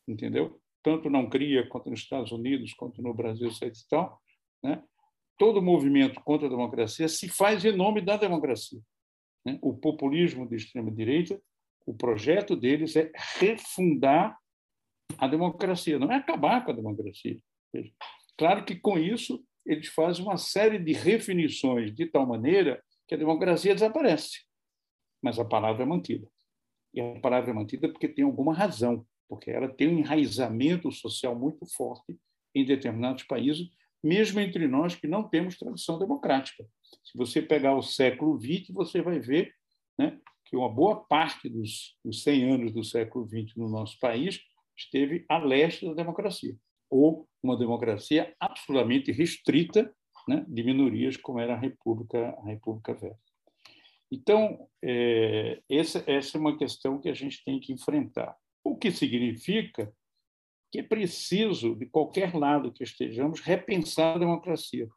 [0.08, 0.60] Entendeu?
[0.82, 3.72] Tanto não cria quanto nos Estados Unidos, quanto no Brasil, etc.
[3.88, 4.22] Tal,
[4.62, 4.82] né?
[5.36, 8.80] Todo movimento contra a democracia se faz em nome da democracia.
[9.44, 9.58] Né?
[9.60, 11.40] O populismo de extrema-direita,
[11.84, 14.38] o projeto deles é refundar
[15.18, 17.38] a democracia, não é acabar com a democracia.
[18.36, 23.18] Claro que, com isso, eles fazem uma série de definições de tal maneira que a
[23.18, 24.44] democracia desaparece,
[25.22, 26.28] mas a palavra é mantida.
[26.92, 31.36] e a palavra é mantida porque tem alguma razão, porque ela tem um enraizamento social
[31.36, 32.16] muito forte
[32.54, 33.68] em determinados países,
[34.02, 36.64] mesmo entre nós que não temos tradição democrática.
[37.02, 39.52] Se você pegar o século XX, você vai ver
[39.98, 44.40] né, que uma boa parte dos, dos 100 anos do século XX no nosso país
[44.76, 46.56] esteve a leste da democracia,
[46.90, 49.94] ou uma democracia absolutamente restrita
[50.26, 53.18] né, de minorias, como era a República, a República Velha.
[54.10, 58.36] Então, é, essa, essa é uma questão que a gente tem que enfrentar.
[58.62, 59.92] O que significa
[60.70, 64.88] que é preciso, de qualquer lado que estejamos, repensar a democracia.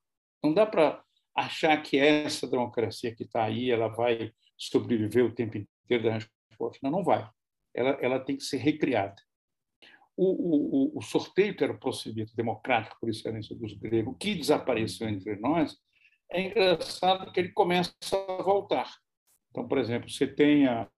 [0.44, 1.04] Não dá para
[1.36, 6.80] achar que essa democracia que está aí ela vai sobreviver o tempo inteiro da resposta.
[6.82, 7.30] Não, não vai.
[7.76, 9.22] Ela, ela tem que ser recriada.
[10.20, 15.08] O, o, o sorteio, que era o procedimento democrático por excelência dos gregos, que desapareceu
[15.08, 15.78] entre nós,
[16.32, 18.92] é engraçado que ele começa a voltar.
[19.52, 20.90] Então, por exemplo, você tem a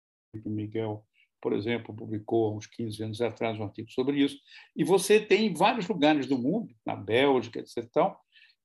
[0.46, 1.06] Miguel,
[1.42, 4.40] por exemplo, publicou há uns 15 anos atrás um artigo sobre isso,
[4.76, 8.22] e você tem em vários lugares do mundo, na Bélgica, etc., tal,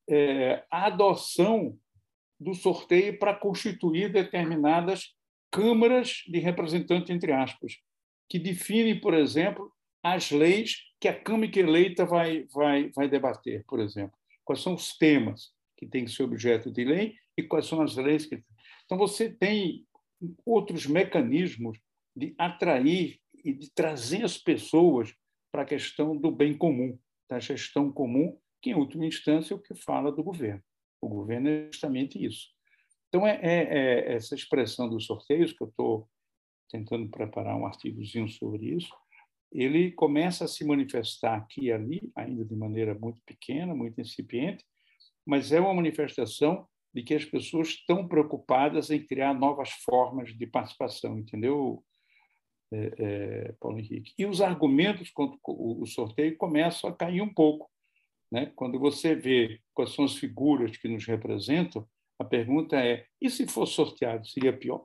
[0.08, 1.78] é, a adoção
[2.38, 5.14] do sorteio para constituir determinadas
[5.50, 7.74] câmaras de representantes, entre aspas,
[8.28, 9.72] que definem, por exemplo,
[10.04, 14.16] as leis que a Câmara eleita vai, vai, vai debater, por exemplo.
[14.44, 17.96] Quais são os temas que têm que ser objeto de lei e quais são as
[17.96, 18.44] leis que.
[18.84, 19.86] Então, você tem
[20.44, 21.78] outros mecanismos
[22.14, 25.14] de atrair e de trazer as pessoas
[25.50, 29.60] para a questão do bem comum, da gestão comum, que, em última instância, é o
[29.60, 30.62] que fala do governo.
[31.00, 32.48] O governo é justamente isso.
[33.08, 36.08] Então, é, é, é essa expressão dos sorteios, que eu estou
[36.70, 38.92] tentando preparar um artigozinho sobre isso,
[39.54, 44.64] ele começa a se manifestar aqui e ali, ainda de maneira muito pequena, muito incipiente,
[45.24, 50.46] mas é uma manifestação de que as pessoas estão preocupadas em criar novas formas de
[50.46, 51.82] participação, entendeu,
[52.72, 54.12] é, é, Paulo Henrique?
[54.18, 57.70] E os argumentos contra o sorteio começam a cair um pouco.
[58.30, 58.52] Né?
[58.56, 61.86] Quando você vê quais são as figuras que nos representam,
[62.18, 64.84] a pergunta é: e se for sorteado, seria pior?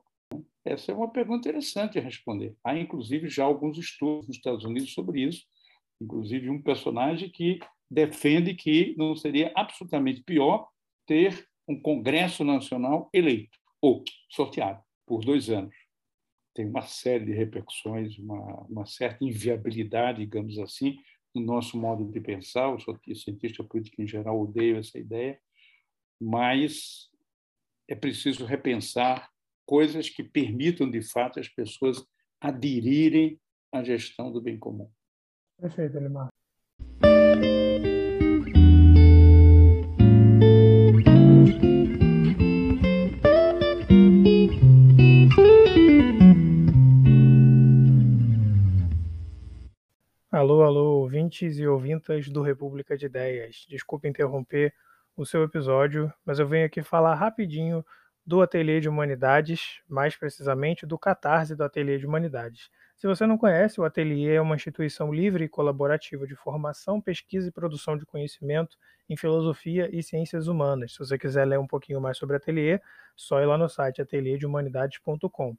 [0.64, 2.54] Essa é uma pergunta interessante a responder.
[2.62, 5.46] Há, inclusive, já alguns estudos nos Estados Unidos sobre isso,
[6.00, 7.58] inclusive um personagem que
[7.90, 10.68] defende que não seria absolutamente pior
[11.06, 15.74] ter um Congresso Nacional eleito ou sorteado por dois anos.
[16.54, 20.98] Tem uma série de repercussões, uma, uma certa inviabilidade, digamos assim,
[21.34, 22.72] no nosso modo de pensar.
[22.74, 22.84] Os
[23.22, 25.40] cientistas políticos, em geral, odeiam essa ideia,
[26.20, 27.08] mas
[27.88, 29.30] é preciso repensar
[29.70, 32.04] coisas que permitam, de fato, as pessoas
[32.40, 33.40] aderirem
[33.72, 34.90] à gestão do bem comum.
[35.60, 36.28] Perfeito, Elimar.
[50.32, 53.66] Alô, alô, ouvintes e ouvintas do República de Ideias.
[53.68, 54.74] Desculpe interromper
[55.16, 57.84] o seu episódio, mas eu venho aqui falar rapidinho
[58.30, 62.70] do Ateliê de Humanidades, mais precisamente do Catarse do Ateliê de Humanidades.
[62.96, 67.48] Se você não conhece, o Ateliê é uma instituição livre e colaborativa de formação, pesquisa
[67.48, 70.92] e produção de conhecimento em filosofia e ciências humanas.
[70.92, 72.80] Se você quiser ler um pouquinho mais sobre o Ateliê,
[73.16, 75.56] só ir lá no site ateliêdehumanidades.com.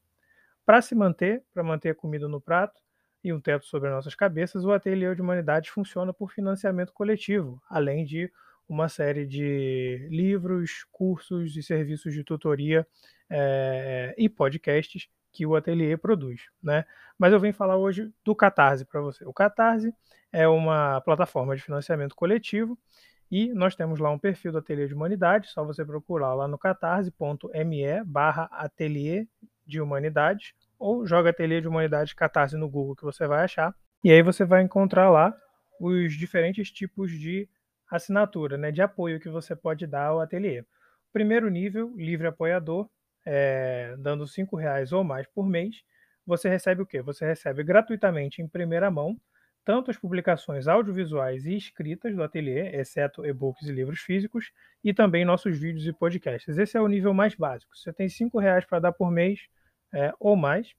[0.66, 2.80] Para se manter, para manter a comida no prato,
[3.22, 7.62] e um teto sobre as nossas cabeças, o Ateliê de Humanidades funciona por financiamento coletivo,
[7.70, 8.32] além de
[8.72, 12.88] uma série de livros, cursos e serviços de tutoria
[13.30, 16.44] é, e podcasts que o Ateliê produz.
[16.64, 16.86] Né?
[17.20, 19.26] Mas eu venho falar hoje do Catarse para você.
[19.26, 19.94] O Catarse
[20.32, 22.80] é uma plataforma de financiamento coletivo
[23.30, 26.58] e nós temos lá um perfil do Ateliê de Humanidades, só você procurar lá no
[26.58, 29.28] catarse.me barra ateliê
[29.68, 33.76] de humanidades ou joga Ateliê de Humanidade Catarse no Google que você vai achar.
[34.02, 35.36] E aí você vai encontrar lá
[35.80, 37.50] os diferentes tipos de
[37.92, 40.64] assinatura, né, de apoio que você pode dar ao ateliê.
[41.14, 42.90] Primeiro nível, livre apoiador,
[43.26, 45.84] é, dando R$ reais ou mais por mês,
[46.26, 47.02] você recebe o quê?
[47.02, 49.20] Você recebe gratuitamente em primeira mão
[49.64, 54.52] tanto as publicações audiovisuais e escritas do ateliê, exceto e-books e livros físicos,
[54.84, 56.58] e também nossos vídeos e podcasts.
[56.58, 57.76] Esse é o nível mais básico.
[57.76, 59.40] Você tem R$ reais para dar por mês,
[59.94, 60.74] é, ou mais,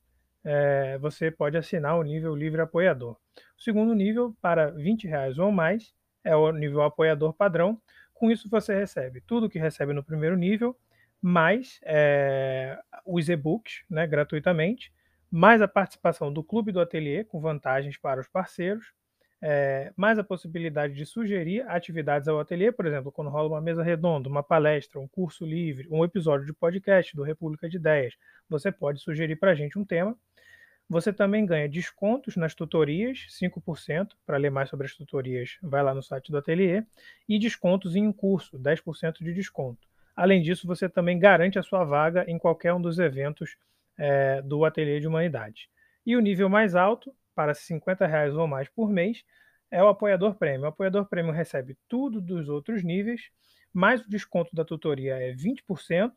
[0.44, 3.16] é, você pode assinar o nível livre apoiador.
[3.56, 5.94] O segundo nível, para R$ reais ou mais,
[6.24, 7.80] é o nível apoiador padrão.
[8.14, 10.76] Com isso, você recebe tudo que recebe no primeiro nível,
[11.20, 14.92] mais é, os e-books né, gratuitamente,
[15.30, 18.92] mais a participação do Clube do Ateliê, com vantagens para os parceiros,
[19.44, 23.82] é, mais a possibilidade de sugerir atividades ao ateliê, por exemplo, quando rola uma mesa
[23.82, 28.14] redonda, uma palestra, um curso livre, um episódio de podcast do República de Ideias,
[28.48, 30.16] você pode sugerir para a gente um tema,
[30.88, 34.08] Você também ganha descontos nas tutorias, 5%.
[34.26, 36.84] Para ler mais sobre as tutorias, vai lá no site do Ateliê.
[37.28, 39.88] E descontos em um curso, 10% de desconto.
[40.14, 43.56] Além disso, você também garante a sua vaga em qualquer um dos eventos
[43.96, 45.70] é, do Ateliê de Humanidade.
[46.04, 49.24] E o nível mais alto, para 50 reais ou mais por mês,
[49.70, 50.64] é o apoiador prêmio.
[50.64, 53.30] O apoiador prêmio recebe tudo dos outros níveis,
[53.72, 56.12] mais o desconto da tutoria é 20%,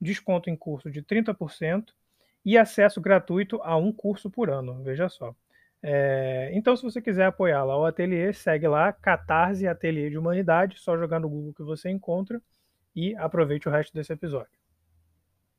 [0.00, 1.92] desconto em curso de 30%
[2.44, 4.82] e acesso gratuito a um curso por ano.
[4.82, 5.34] Veja só.
[5.82, 10.78] É, então, se você quiser apoiar lá o Ateliê, segue lá, Catarse Ateliê de Humanidade,
[10.78, 12.40] só jogar no Google que você encontra
[12.96, 14.58] e aproveite o resto desse episódio.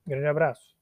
[0.05, 0.75] Grande abraço.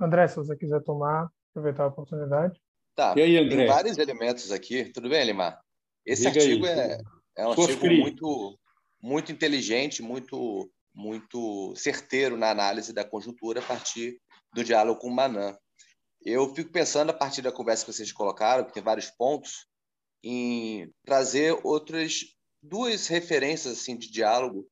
[0.00, 2.60] André, se você quiser tomar, aproveitar a oportunidade.
[2.94, 3.56] Tá, e aí, André?
[3.56, 4.84] tem vários elementos aqui.
[4.92, 5.60] Tudo bem, Limar?
[6.04, 6.98] Esse Diga artigo é,
[7.36, 8.58] é, um artigo muito,
[9.00, 14.18] muito inteligente, muito, muito certeiro na análise da conjuntura a partir
[14.52, 15.56] do diálogo com o Manan.
[16.24, 19.66] Eu fico pensando, a partir da conversa que vocês colocaram, que tem vários pontos,
[20.22, 22.20] em trazer outras
[22.62, 24.68] duas referências assim de diálogo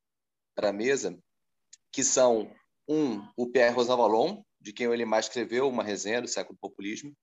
[0.55, 1.19] para a mesa,
[1.93, 2.53] que são
[2.89, 7.15] um, o Pierre Rosanvallon, de quem ele mais escreveu uma resenha do século do populismo,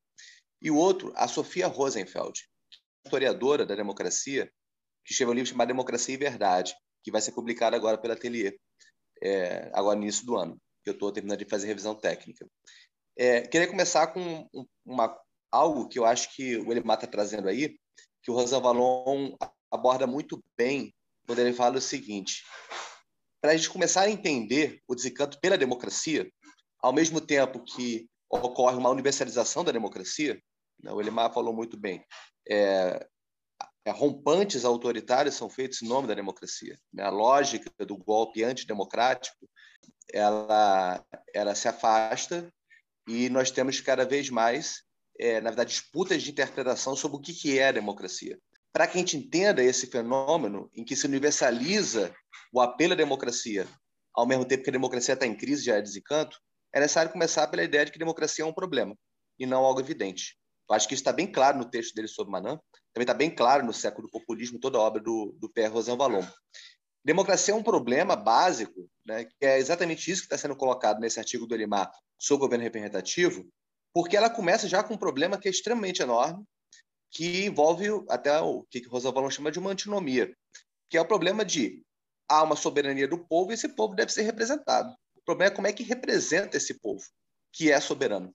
[0.61, 2.47] e o outro, a Sofia Rosenfeld,
[3.05, 4.51] historiadora da democracia,
[5.05, 8.57] que escreveu um livro chamado Democracia e Verdade, que vai ser publicado agora pela Atelier,
[9.21, 12.45] é, agora no início do ano, que eu estou terminando de fazer revisão técnica.
[13.17, 14.47] É, queria começar com
[14.85, 15.17] uma,
[15.51, 17.77] algo que eu acho que o Elimar está trazendo aí,
[18.21, 19.35] que o Rosa Valon
[19.71, 20.93] aborda muito bem
[21.25, 22.43] quando ele fala o seguinte:
[23.41, 26.29] para a gente começar a entender o desencanto pela democracia,
[26.81, 30.41] ao mesmo tempo que ocorre uma universalização da democracia,
[30.81, 32.05] né, o Elimar falou muito bem,
[32.47, 33.07] é,
[33.85, 36.77] é, rompantes autoritários são feitos em nome da democracia.
[36.93, 37.03] Né?
[37.03, 39.49] A lógica do golpe antidemocrático
[40.13, 41.03] ela,
[41.33, 42.51] ela se afasta
[43.07, 44.83] e nós temos cada vez mais,
[45.19, 48.37] é, na verdade, disputas de interpretação sobre o que, que é a democracia.
[48.73, 52.13] Para que a gente entenda esse fenômeno em que se universaliza
[52.53, 53.67] o apelo à democracia,
[54.13, 56.37] ao mesmo tempo que a democracia está em crise, já é desencanto,
[56.77, 58.95] é necessário começar pela ideia de que democracia é um problema
[59.39, 60.37] e não algo evidente.
[60.69, 62.59] Eu acho que isso está bem claro no texto dele sobre Manan,
[62.93, 65.97] também está bem claro no século do populismo, toda a obra do, do Pierre Rosan
[65.97, 66.23] Vallon.
[67.03, 71.19] Democracia é um problema básico, né, que é exatamente isso que está sendo colocado nesse
[71.19, 73.47] artigo do Elimar sobre o governo representativo,
[73.93, 76.43] porque ela começa já com um problema que é extremamente enorme,
[77.09, 80.31] que envolve até o que Rosa Vallon chama de uma antinomia,
[80.89, 81.81] que é o problema de
[82.29, 84.93] há uma soberania do povo e esse povo deve ser representado
[85.27, 87.03] problema é como é que representa esse povo,
[87.51, 88.33] que é soberano.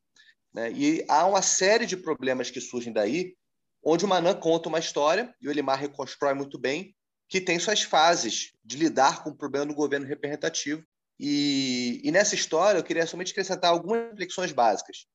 [0.52, 0.70] Né?
[0.72, 3.34] E há uma série de problemas que surgem daí,
[3.82, 6.94] onde o Manan conta uma história, e o Elimar reconstrói muito bem,
[7.28, 10.84] que tem suas fases de lidar com o problema do governo representativo.
[11.18, 15.06] E, e nessa história, eu queria somente acrescentar algumas reflexões básicas.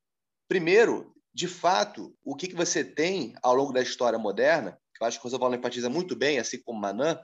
[0.47, 5.07] Primeiro, de fato, o que, que você tem ao longo da história moderna, que eu
[5.07, 7.21] acho que o Roosevelt enfatiza muito bem, assim como Manan,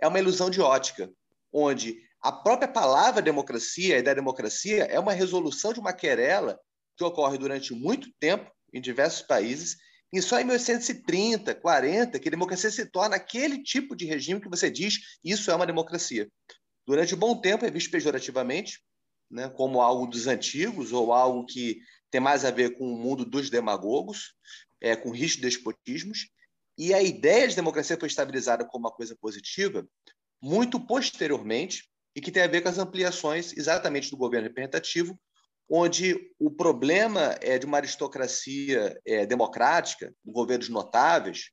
[0.00, 1.12] é uma ilusão de ótica,
[1.52, 6.58] onde a própria palavra democracia, a ideia de democracia, é uma resolução de uma querela
[6.96, 9.76] que ocorre durante muito tempo em diversos países,
[10.12, 14.48] e só em 1830, 40, que a democracia se torna aquele tipo de regime que
[14.48, 16.28] você diz isso é uma democracia.
[16.86, 18.82] Durante um bom tempo é visto pejorativamente,
[19.30, 23.24] né, como algo dos antigos ou algo que tem mais a ver com o mundo
[23.24, 24.34] dos demagogos,
[24.80, 26.28] é, com risco de despotismos.
[26.76, 29.86] E a ideia de democracia foi estabilizada como uma coisa positiva
[30.42, 35.18] muito posteriormente, e que tem a ver com as ampliações exatamente do governo representativo,
[35.68, 41.50] onde o problema é de uma aristocracia é, democrática, governos notáveis,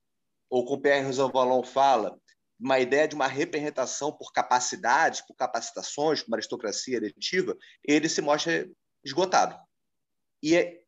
[0.50, 2.18] ou como Pierre Rosanvallon fala,
[2.58, 8.68] uma ideia de uma representação por capacidades, por capacitações, uma aristocracia eletiva, ele se mostra
[9.04, 9.56] esgotado.
[10.42, 10.80] E é,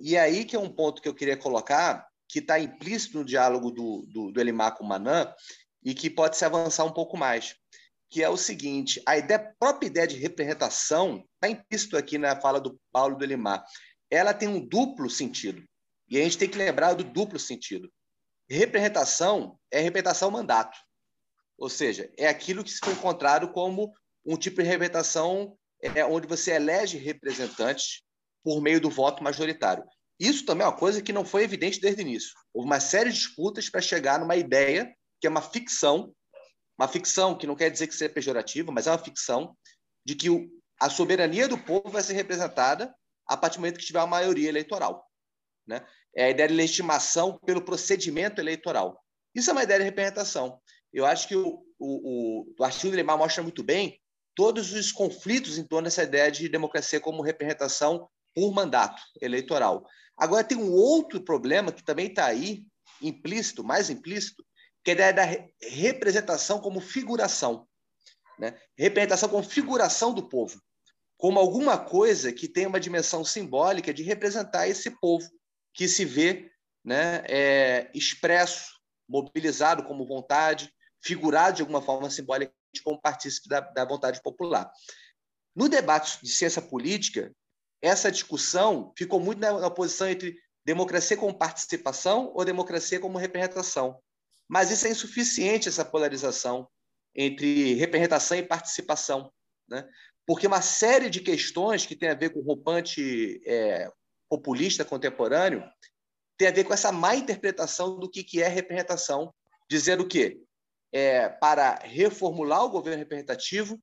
[0.00, 3.24] e é aí que é um ponto que eu queria colocar, que está implícito no
[3.24, 5.30] diálogo do, do, do Elimar com o Manan,
[5.84, 7.54] e que pode se avançar um pouco mais
[8.10, 12.40] que é o seguinte: a ideia, a própria ideia de representação está implícito aqui na
[12.40, 13.64] fala do Paulo do Limar.
[14.10, 15.62] Ela tem um duplo sentido.
[16.08, 17.92] E a gente tem que lembrar do duplo sentido.
[18.48, 20.78] Representação é representação mandato.
[21.58, 23.92] Ou seja, é aquilo que se foi encontrado como
[24.24, 28.02] um tipo de representação é, onde você elege representantes
[28.42, 29.84] por meio do voto majoritário.
[30.18, 32.30] Isso também é uma coisa que não foi evidente desde o início.
[32.54, 36.14] Houve uma série de disputas para chegar numa ideia que é uma ficção
[36.78, 39.56] uma ficção que não quer dizer que seja pejorativa, mas é uma ficção
[40.04, 40.48] de que o,
[40.80, 42.94] a soberania do povo vai ser representada
[43.26, 45.06] a partir do momento que tiver uma maioria eleitoral.
[45.66, 45.84] Né?
[46.18, 49.00] é a ideia de legitimação pelo procedimento eleitoral.
[49.34, 50.60] Isso é uma ideia de representação.
[50.92, 54.00] Eu acho que o, o, o artigo de Limar mostra muito bem
[54.34, 59.84] todos os conflitos em torno dessa ideia de democracia como representação por mandato eleitoral.
[60.16, 62.64] Agora, tem um outro problema que também está aí,
[63.00, 64.44] implícito, mais implícito,
[64.84, 65.24] que é a ideia da
[65.68, 67.66] representação como figuração.
[68.38, 68.58] Né?
[68.76, 70.60] Representação como figuração do povo,
[71.16, 75.28] como alguma coisa que tem uma dimensão simbólica de representar esse povo
[75.74, 76.50] que se vê
[76.84, 78.72] né, é, expresso,
[79.08, 80.72] mobilizado como vontade,
[81.02, 82.52] figurado de alguma forma simbólica
[82.84, 84.70] como partícipe da, da vontade popular.
[85.54, 87.32] No debate de ciência política,
[87.82, 94.00] essa discussão ficou muito na, na posição entre democracia como participação ou democracia como representação.
[94.48, 96.68] Mas isso é insuficiente, essa polarização
[97.14, 99.32] entre representação e participação.
[99.68, 99.86] Né?
[100.26, 103.90] Porque uma série de questões que tem a ver com o rompante é,
[104.28, 105.62] populista contemporâneo
[106.38, 109.34] tem a ver com essa má interpretação do que, que é representação,
[109.68, 110.40] dizendo que
[110.92, 113.78] é, para reformular o governo representativo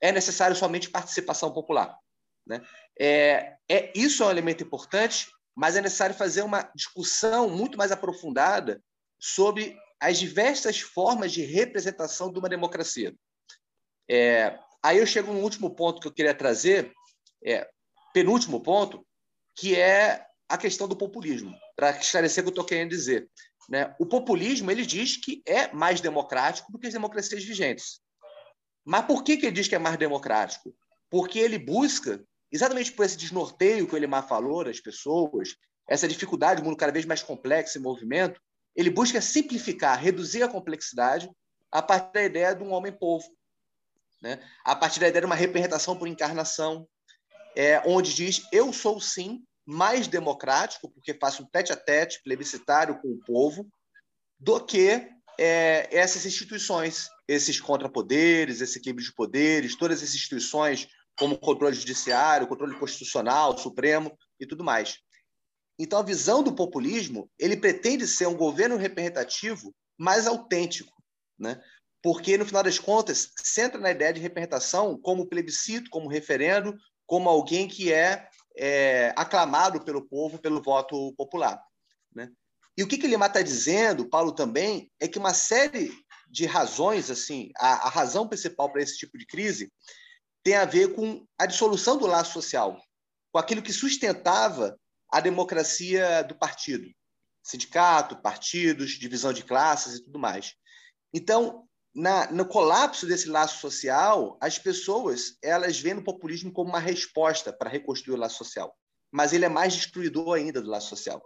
[0.00, 1.98] é necessário somente participação popular.
[2.46, 2.60] Né?
[3.00, 7.90] É, é, isso é um elemento importante, mas é necessário fazer uma discussão muito mais
[7.90, 8.82] aprofundada
[9.18, 13.14] sobre as diversas formas de representação de uma democracia.
[14.08, 16.92] É, aí eu chego no último ponto que eu queria trazer,
[17.42, 17.66] é,
[18.12, 19.06] penúltimo ponto,
[19.56, 23.30] que é a questão do populismo, para esclarecer o que eu estou querendo dizer.
[23.66, 23.94] Né?
[23.98, 28.00] O populismo ele diz que é mais democrático do que as democracias vigentes.
[28.84, 30.76] Mas por que, que ele diz que é mais democrático?
[31.10, 35.56] Porque ele busca exatamente por esse desnorteio que o Elimar falou das pessoas,
[35.88, 38.38] essa dificuldade, o mundo cada vez mais complexo em movimento,
[38.74, 41.30] ele busca simplificar, reduzir a complexidade
[41.70, 43.26] a partir da ideia de um homem-povo,
[44.22, 44.40] né?
[44.64, 46.88] a partir da ideia de uma representação por encarnação,
[47.56, 53.18] é, onde diz: eu sou sim mais democrático, porque faço um tete-a-tete plebiscitário com o
[53.24, 53.66] povo,
[54.38, 55.08] do que
[55.38, 61.74] é, essas instituições, esses contrapoderes, esse equilíbrio de poderes, todas essas instituições como o controle
[61.74, 64.98] judiciário, o controle constitucional, supremo e tudo mais.
[65.78, 70.92] Então, a visão do populismo, ele pretende ser um governo representativo mais autêntico,
[71.38, 71.60] né?
[72.02, 77.28] porque, no final das contas, centra na ideia de representação como plebiscito, como referendo, como
[77.28, 81.60] alguém que é, é aclamado pelo povo, pelo voto popular.
[82.14, 82.30] Né?
[82.76, 85.92] E o que, que ele está dizendo, Paulo também, é que uma série
[86.28, 89.72] de razões, assim, a, a razão principal para esse tipo de crise
[90.42, 92.78] tem a ver com a dissolução do laço social,
[93.32, 94.78] com aquilo que sustentava
[95.14, 96.90] a democracia do partido,
[97.40, 100.54] sindicato, partidos, divisão de classes e tudo mais.
[101.14, 106.80] Então, na, no colapso desse laço social, as pessoas elas veem o populismo como uma
[106.80, 108.76] resposta para reconstruir o laço social,
[109.12, 111.22] mas ele é mais destruidor ainda do laço social.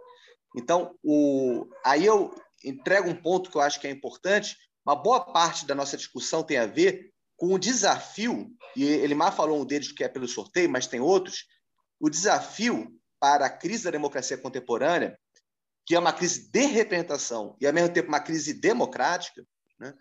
[0.55, 2.31] Então, o, aí eu
[2.63, 4.55] entrego um ponto que eu acho que é importante.
[4.85, 9.59] Uma boa parte da nossa discussão tem a ver com o desafio, e Elimar falou
[9.59, 11.45] um deles que é pelo sorteio, mas tem outros,
[11.99, 15.19] o desafio para a crise da democracia contemporânea,
[15.85, 19.43] que é uma crise de representação e, ao mesmo tempo, uma crise democrática,
[19.79, 19.93] né?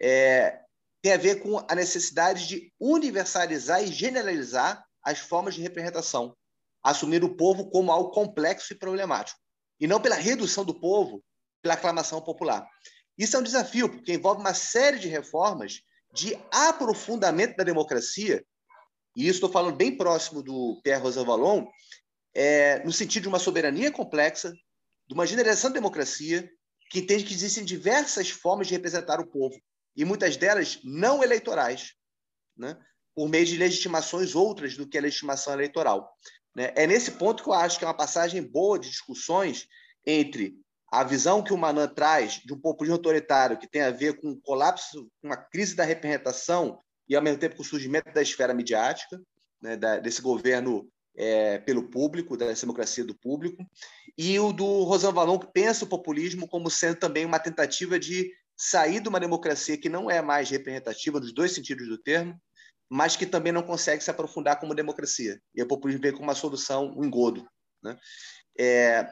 [0.00, 0.60] é,
[1.02, 6.36] tem a ver com a necessidade de universalizar e generalizar as formas de representação,
[6.82, 9.40] assumir o povo como algo complexo e problemático,
[9.80, 11.22] e não pela redução do povo
[11.62, 12.66] pela aclamação popular.
[13.16, 15.80] Isso é um desafio, porque envolve uma série de reformas
[16.12, 18.44] de aprofundamento da democracia,
[19.16, 21.66] e isso estou falando bem próximo do Pierre Rosanvallon,
[22.34, 24.52] é, no sentido de uma soberania complexa,
[25.08, 26.50] de uma generação de democracia,
[26.90, 29.60] que entende que existem diversas formas de representar o povo,
[29.96, 31.92] e muitas delas não eleitorais,
[32.56, 32.76] né?
[33.14, 36.10] por meio de legitimações outras do que a legitimação eleitoral.
[36.54, 36.72] Né?
[36.76, 39.66] É nesse ponto que eu acho que é uma passagem boa de discussões
[40.06, 40.56] entre
[40.90, 44.30] a visão que o Manan traz de um populismo autoritário que tem a ver com
[44.30, 48.22] o colapso, com uma crise da representação e, ao mesmo tempo, com o surgimento da
[48.22, 49.20] esfera midiática,
[49.60, 53.64] né, desse governo é, pelo público, da democracia do público,
[54.16, 58.32] e o do Rosan Valon, que pensa o populismo como sendo também uma tentativa de
[58.56, 62.38] sair de uma democracia que não é mais representativa, nos dois sentidos do termo,
[62.90, 65.40] mas que também não consegue se aprofundar como democracia.
[65.54, 67.48] E o populismo vem como uma solução, um engodo.
[67.82, 67.96] Né?
[68.58, 69.08] É,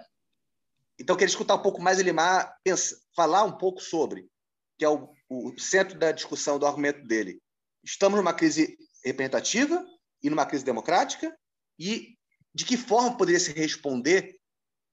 [0.98, 4.28] então, eu queria escutar um pouco mais Elimar pensa, falar um pouco sobre,
[4.76, 7.40] que é o, o centro da discussão do argumento dele.
[7.84, 9.84] Estamos numa crise representativa
[10.22, 11.34] e numa crise democrática,
[11.78, 12.16] e
[12.54, 14.36] de que forma poderia se responder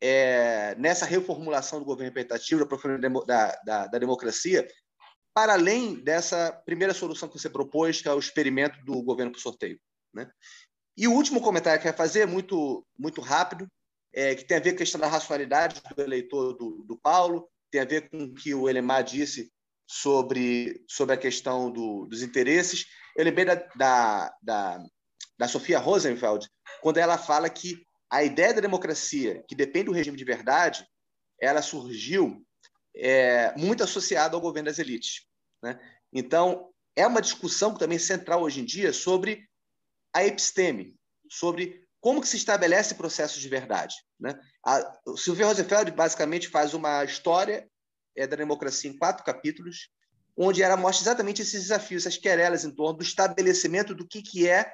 [0.02, 2.68] é, nessa reformulação do governo representativo,
[3.26, 4.68] da, da, da, democracia,
[5.34, 9.40] para além dessa primeira solução que você propôs, que é o experimento do governo por
[9.40, 9.80] sorteio.
[10.14, 10.30] Né?
[10.98, 13.68] E o último comentário que eu quero fazer, muito, muito rápido,
[14.14, 17.50] é, que tem a ver com a questão da racionalidade do eleitor do, do Paulo,
[17.70, 19.52] tem a ver com o que o Elemar disse
[19.88, 22.86] sobre, sobre a questão do, dos interesses.
[23.16, 24.84] Eu lembrei da, da, da,
[25.38, 26.50] da Sofia Rosenfeld,
[26.82, 30.88] quando ela fala que a ideia da democracia, que depende do regime de verdade,
[31.40, 32.46] ela surgiu
[32.96, 35.26] é, muito associada ao governo das elites.
[35.62, 35.78] Né?
[36.14, 39.48] Então, é uma discussão também central hoje em dia sobre
[40.14, 40.96] a episteme,
[41.30, 43.96] sobre como que se estabelece processos de verdade.
[44.20, 44.40] Né?
[44.66, 47.68] A, o Silvio Rosenfeld basicamente faz uma história
[48.16, 49.90] é, da democracia em quatro capítulos,
[50.38, 54.48] onde ela mostra exatamente esses desafios, essas querelas em torno do estabelecimento do que, que
[54.48, 54.72] é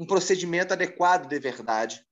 [0.00, 2.02] um procedimento adequado de verdade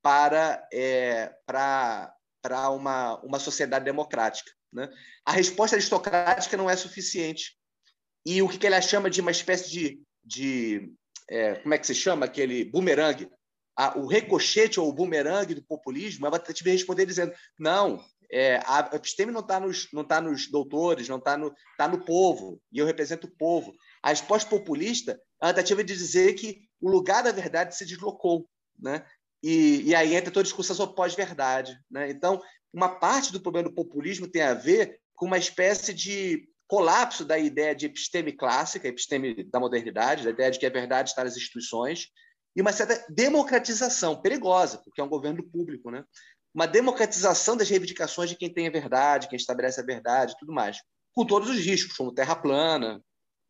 [0.00, 4.52] para, é, para, para uma, uma sociedade democrática.
[4.72, 4.88] Né?
[5.26, 7.58] A resposta aristocrática não é suficiente.
[8.24, 10.92] E o que, ela chama de uma espécie de, de
[11.28, 13.28] é, como é que se chama aquele bumerangue,
[13.76, 18.90] a, o recochete ou o bumerangue do populismo, ela te responder dizendo não, é, a
[18.92, 22.78] episteme não está nos, não tá nos doutores, não está no, tá no povo, e
[22.78, 23.74] eu represento o povo.
[24.00, 28.46] A resposta populista é a tentativa de dizer que o lugar da verdade se deslocou.
[28.78, 29.04] Né?
[29.42, 31.78] E, e aí entra toda a discussão sobre pós-verdade.
[31.90, 32.10] Né?
[32.10, 37.24] Então, uma parte do problema do populismo tem a ver com uma espécie de colapso
[37.24, 41.24] da ideia de episteme clássica, episteme da modernidade, da ideia de que a verdade está
[41.24, 42.08] nas instituições,
[42.54, 46.04] e uma certa democratização perigosa, porque é um governo público, né?
[46.54, 50.78] Uma democratização das reivindicações de quem tem a verdade, quem estabelece a verdade, tudo mais,
[51.12, 53.02] com todos os riscos, como terra plana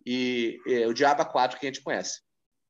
[0.07, 2.24] e, e o diabo 4 que a gente conhece.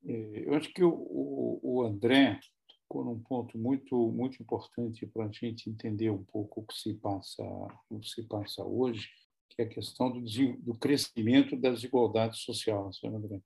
[0.07, 2.39] É, eu acho que o, André
[2.87, 6.93] tocou num ponto muito muito importante para a gente entender um pouco o que se
[6.95, 7.43] passa
[7.89, 9.09] o que se passa hoje,
[9.49, 10.21] que é a questão do,
[10.57, 12.91] do crescimento da desigualdade social.
[13.03, 13.41] André.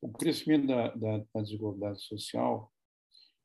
[0.00, 2.72] O crescimento da, da, da desigualdade social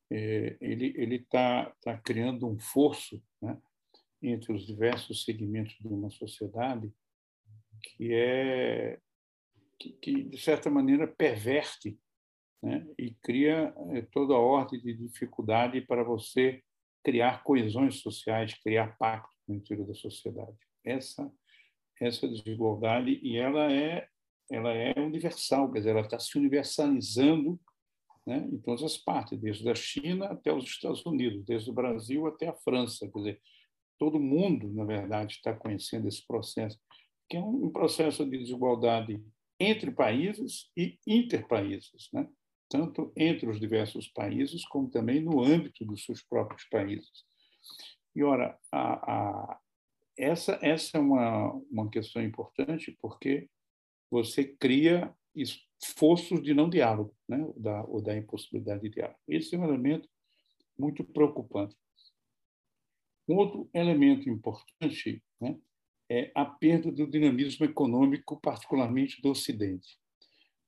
[0.09, 3.59] é, ele ele está tá criando um fosso né,
[4.21, 6.93] entre os diversos segmentos de uma sociedade
[7.81, 8.99] que é
[9.77, 11.99] que, que de certa maneira perverte
[12.65, 12.83] né?
[12.97, 16.63] e cria eh, toda a ordem de dificuldade para você
[17.03, 20.57] criar coesões sociais, criar pacto no interior da sociedade.
[20.83, 21.31] Essa
[22.01, 24.07] essa desigualdade e ela é
[24.51, 27.59] ela é universal, quer dizer, ela está se universalizando
[28.27, 32.27] né, em todas as partes, desde a China até os Estados Unidos, desde o Brasil
[32.27, 33.41] até a França, quer dizer,
[33.97, 36.79] todo mundo, na verdade, está conhecendo esse processo,
[37.29, 39.23] que é um processo de desigualdade
[39.59, 42.27] entre países e interpaíses, né?
[42.69, 47.25] Tanto entre os diversos países, como também no âmbito dos seus próprios países.
[48.15, 49.59] E, ora, a, a,
[50.17, 53.49] essa, essa é uma, uma questão importante, porque
[54.09, 57.43] você cria esforços de não diálogo, né?
[57.43, 59.19] ou, da, ou da impossibilidade de diálogo.
[59.27, 60.07] Esse é um elemento
[60.77, 61.75] muito preocupante.
[63.27, 65.57] Um outro elemento importante né,
[66.09, 69.99] é a perda do dinamismo econômico, particularmente do Ocidente.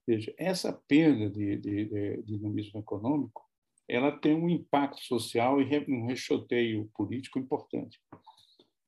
[0.07, 3.45] Veja, essa perda de, de, de, dinamismo econômico
[3.89, 8.01] ela tem um impacto social e um rechoteio político importante.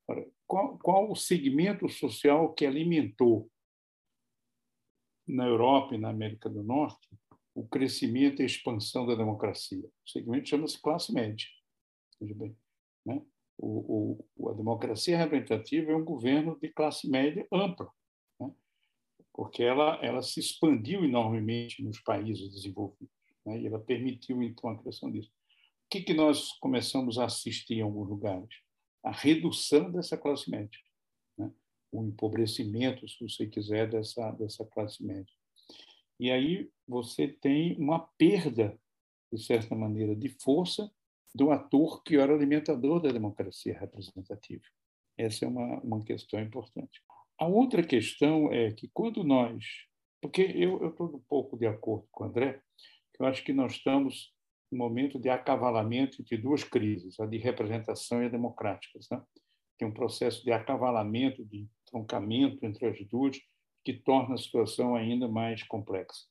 [0.08, 3.50] Ora, qual, qual o segmento social que alimentou
[5.28, 7.08] na Europa e na América do Norte
[7.56, 9.86] o crescimento e a expansão da democracia?
[10.06, 11.48] O segmento chama-se classe média.
[12.20, 12.58] Veja bem,
[13.06, 13.22] né?
[13.58, 17.90] o, o, a democracia representativa é um governo de classe média ampla
[19.40, 23.16] porque ela, ela se expandiu enormemente nos países desenvolvidos,
[23.46, 23.58] né?
[23.62, 25.30] e ela permitiu, então, a criação disso.
[25.30, 28.50] O que, que nós começamos a assistir em alguns lugares?
[29.02, 30.78] A redução dessa classe média,
[31.38, 31.50] né?
[31.90, 35.34] o empobrecimento, se você quiser, dessa, dessa classe média.
[36.20, 38.78] E aí você tem uma perda,
[39.32, 40.92] de certa maneira, de força
[41.34, 44.66] do ator que era alimentador da democracia representativa.
[45.18, 47.02] Essa é uma, uma questão importante.
[47.40, 49.66] A outra questão é que quando nós.
[50.22, 52.62] Porque eu estou um pouco de acordo com o André,
[53.18, 54.34] eu acho que nós estamos
[54.70, 59.00] no momento de acavalamento entre duas crises, a de representação e a democrática.
[59.10, 59.22] Né?
[59.78, 63.40] Tem um processo de acavalamento, de troncamento entre as duas,
[63.86, 66.26] que torna a situação ainda mais complexa.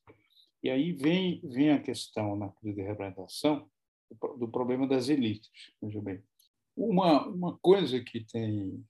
[0.63, 3.67] E aí vem, vem a questão, na crise de representação,
[4.39, 5.51] do problema das elites.
[5.81, 6.23] Veja bem,
[6.77, 8.85] uma, uma coisa que tem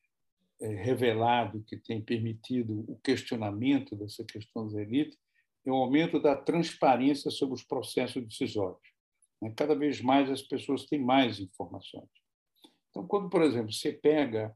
[0.60, 5.18] revelado, que tem permitido o questionamento dessa questão das elites,
[5.64, 8.80] é o aumento da transparência sobre os processos decisórios.
[9.40, 9.52] Né?
[9.56, 12.08] Cada vez mais as pessoas têm mais informações.
[12.90, 14.54] Então, quando, por exemplo, você pega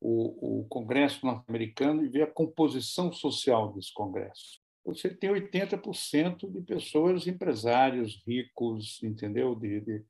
[0.00, 6.60] o, o Congresso norte-americano e vê a composição social desse Congresso, você tem 80% de
[6.62, 9.54] pessoas empresários ricos, entendeu?
[9.54, 10.04] De, de,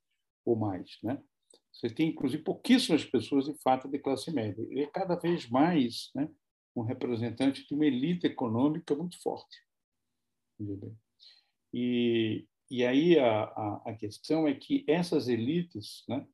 [0.44, 1.20] ou mais, né?
[1.76, 4.62] Você tem, inclusive, pouquíssimas pessoas, de fato, de classe média.
[4.70, 6.26] Ele é cada vez mais né,
[6.74, 9.58] um representante de uma elite econômica muito forte.
[11.72, 16.26] E, e aí a, a, a questão é que essas elites né,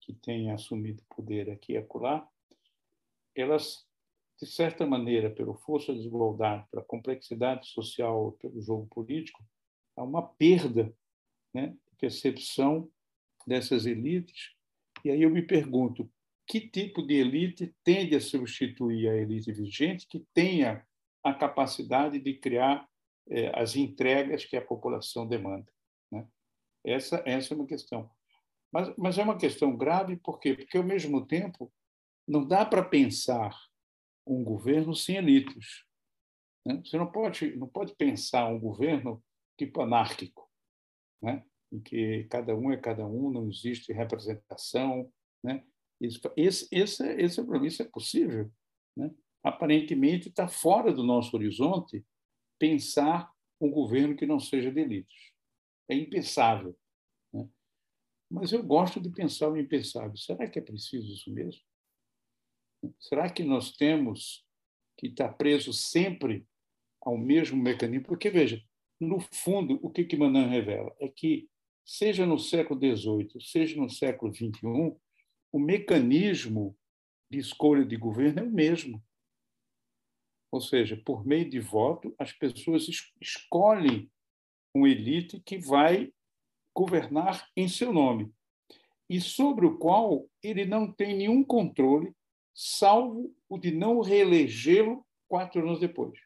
[0.00, 2.28] que têm assumido poder aqui e acolá,
[3.36, 3.86] elas,
[4.40, 9.44] de certa maneira, pela força da desigualdade, pela complexidade social, pelo jogo político,
[9.96, 10.92] há uma perda
[11.54, 12.90] né, de percepção
[13.46, 14.57] dessas elites.
[15.04, 16.10] E aí eu me pergunto,
[16.46, 20.86] que tipo de elite tende a substituir a elite vigente que tenha
[21.22, 22.88] a capacidade de criar
[23.28, 25.70] eh, as entregas que a população demanda?
[26.10, 26.26] Né?
[26.84, 28.10] Essa, essa é uma questão.
[28.72, 30.54] Mas, mas é uma questão grave, por quê?
[30.54, 31.72] Porque, ao mesmo tempo,
[32.26, 33.54] não dá para pensar
[34.26, 35.84] um governo sem elites.
[36.64, 36.80] Né?
[36.84, 39.22] Você não pode, não pode pensar um governo
[39.56, 40.48] tipo anárquico,
[41.20, 41.44] né?
[41.72, 45.12] Em que cada um é cada um, não existe representação.
[45.42, 45.64] Né?
[46.00, 48.50] Esse, esse, esse, esse, isso é possível.
[48.96, 49.10] Né?
[49.42, 52.04] Aparentemente, está fora do nosso horizonte
[52.58, 55.32] pensar um governo que não seja de elites.
[55.88, 56.76] É impensável.
[57.32, 57.48] Né?
[58.30, 60.16] Mas eu gosto de pensar o impensável.
[60.16, 61.62] Será que é preciso isso mesmo?
[63.00, 64.46] Será que nós temos
[64.96, 66.46] que estar preso sempre
[67.00, 68.06] ao mesmo mecanismo?
[68.06, 68.62] Porque, veja,
[69.00, 70.94] no fundo, o que, que Manan revela?
[71.00, 71.48] É que,
[71.88, 74.94] seja no século XVIII, seja no século XXI,
[75.50, 76.76] o mecanismo
[77.30, 79.02] de escolha de governo é o mesmo.
[80.52, 82.86] Ou seja, por meio de voto, as pessoas
[83.18, 84.10] escolhem
[84.74, 86.12] uma elite que vai
[86.76, 88.30] governar em seu nome
[89.08, 92.14] e sobre o qual ele não tem nenhum controle,
[92.54, 96.20] salvo o de não reelegê-lo quatro anos depois.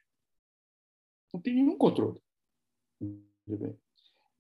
[1.33, 2.21] Não tem nenhum controle.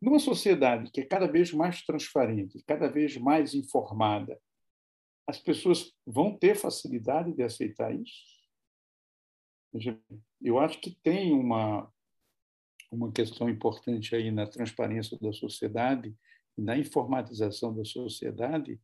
[0.02, 4.36] Numa sociedade que é cada vez mais transparente, cada vez mais informada,
[5.28, 8.42] as pessoas vão ter facilidade de aceitar isso?
[10.40, 11.88] Eu acho que tem uma,
[12.90, 16.12] uma questão importante aí na transparência da sociedade,
[16.58, 18.80] na informatização da sociedade,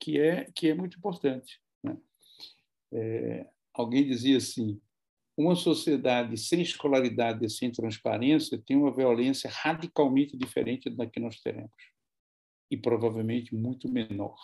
[0.00, 1.62] que é, que é muito importante.
[1.80, 1.96] Né?
[2.92, 4.80] É, alguém dizia assim:
[5.36, 11.40] uma sociedade sem escolaridade e sem transparência tem uma violência radicalmente diferente da que nós
[11.40, 11.70] teremos
[12.70, 14.36] e provavelmente muito menor.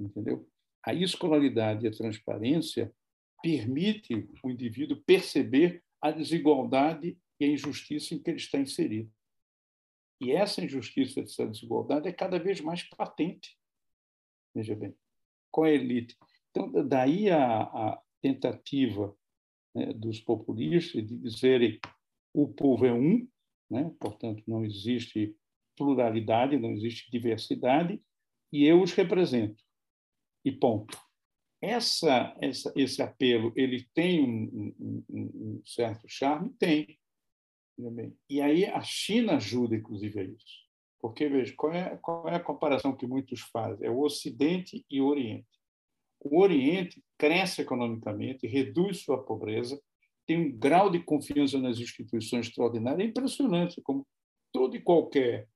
[0.00, 0.48] Entendeu?
[0.84, 2.92] A escolaridade e a transparência
[3.42, 9.12] permite o indivíduo perceber a desigualdade e a injustiça em que ele está inserido.
[10.20, 13.58] E essa injustiça, essa desigualdade é cada vez mais patente.
[14.54, 14.94] Veja bem,
[15.50, 16.16] com a elite.
[16.50, 19.14] Então, daí a, a tentativa
[19.74, 21.78] né, dos populistas de dizerem
[22.32, 23.26] o povo é um,
[23.70, 23.92] né?
[24.00, 25.36] portanto, não existe
[25.76, 28.00] pluralidade, não existe diversidade,
[28.52, 29.62] e eu os represento.
[30.44, 30.96] E ponto.
[31.60, 36.50] Essa, essa, esse apelo ele tem um, um, um certo charme?
[36.58, 36.98] Tem.
[38.28, 40.64] E aí a China ajuda, inclusive, a isso.
[41.00, 43.86] Porque, veja, qual é, qual é a comparação que muitos fazem?
[43.86, 45.48] É o Ocidente e o Oriente.
[46.24, 49.80] O Oriente cresce economicamente, reduz sua pobreza,
[50.26, 54.06] tem um grau de confiança nas instituições extraordinário, é impressionante, como
[54.50, 55.46] toda e qualquer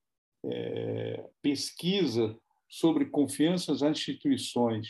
[0.44, 2.36] é, pesquisa
[2.68, 4.88] sobre confiança nas instituições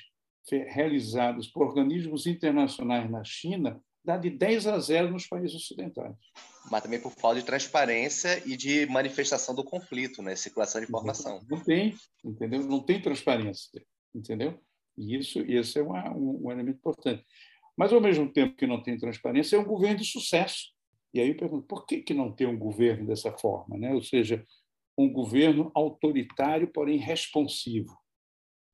[0.50, 6.16] realizadas por organismos internacionais na China dá de 10 a 0 nos países ocidentais.
[6.70, 10.34] Mas também por falta de transparência e de manifestação do conflito, né?
[10.34, 11.44] circulação de informação.
[11.48, 12.62] Não tem, entendeu?
[12.64, 13.82] Não tem transparência,
[14.14, 14.58] entendeu?
[14.98, 17.24] E isso, esse é uma, um, um, elemento importante.
[17.76, 20.72] Mas, ao mesmo tempo que não tem transparência, é um governo de sucesso.
[21.14, 23.78] E aí eu pergunto, por que, que não tem um governo dessa forma?
[23.78, 23.94] Né?
[23.94, 24.44] Ou seja,
[24.96, 27.96] um governo autoritário, porém responsivo.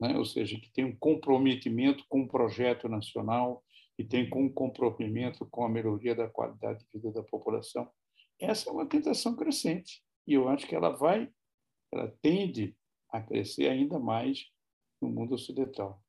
[0.00, 0.16] Né?
[0.16, 3.62] Ou seja, que tem um comprometimento com o projeto nacional
[3.98, 7.88] e tem um comprometimento com a melhoria da qualidade de vida da população.
[8.40, 10.02] Essa é uma tentação crescente.
[10.26, 11.28] E eu acho que ela vai,
[11.92, 12.74] ela tende
[13.10, 14.46] a crescer ainda mais
[15.00, 16.02] no mundo ocidental.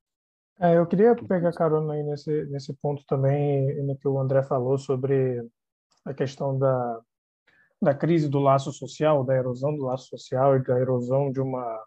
[0.60, 4.78] É, eu queria pegar carona aí nesse, nesse ponto também, no que o André falou
[4.78, 5.46] sobre
[6.06, 7.02] a questão da,
[7.82, 11.84] da crise do laço social, da erosão do laço social e da erosão de uma,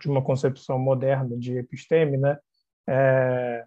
[0.00, 2.38] de uma concepção moderna de episteme, né?
[2.88, 3.64] É,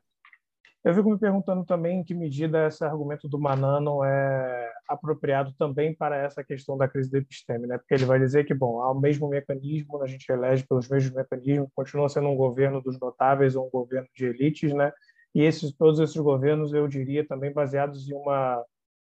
[0.85, 5.53] eu fico me perguntando também em que medida esse argumento do Manan não é apropriado
[5.57, 7.77] também para essa questão da crise do episteme, né?
[7.77, 11.13] Porque ele vai dizer que, bom, há o mesmo mecanismo, a gente elege pelos mesmos
[11.13, 14.91] mecanismos, continua sendo um governo dos notáveis ou um governo de elites, né?
[15.33, 18.63] E esses, todos esses governos, eu diria, também baseados em, uma,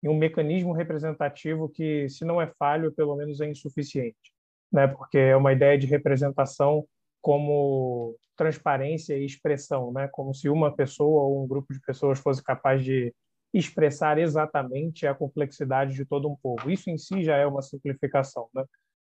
[0.03, 4.31] em um mecanismo representativo que, se não é falho, pelo menos é insuficiente,
[4.71, 4.87] né?
[4.87, 6.85] Porque é uma ideia de representação
[7.21, 10.09] como transparência e expressão, né?
[10.11, 13.13] como se uma pessoa ou um grupo de pessoas fosse capaz de
[13.53, 16.69] expressar exatamente a complexidade de todo um povo.
[16.71, 18.49] Isso em si já é uma simplificação.
[18.53, 18.63] Né?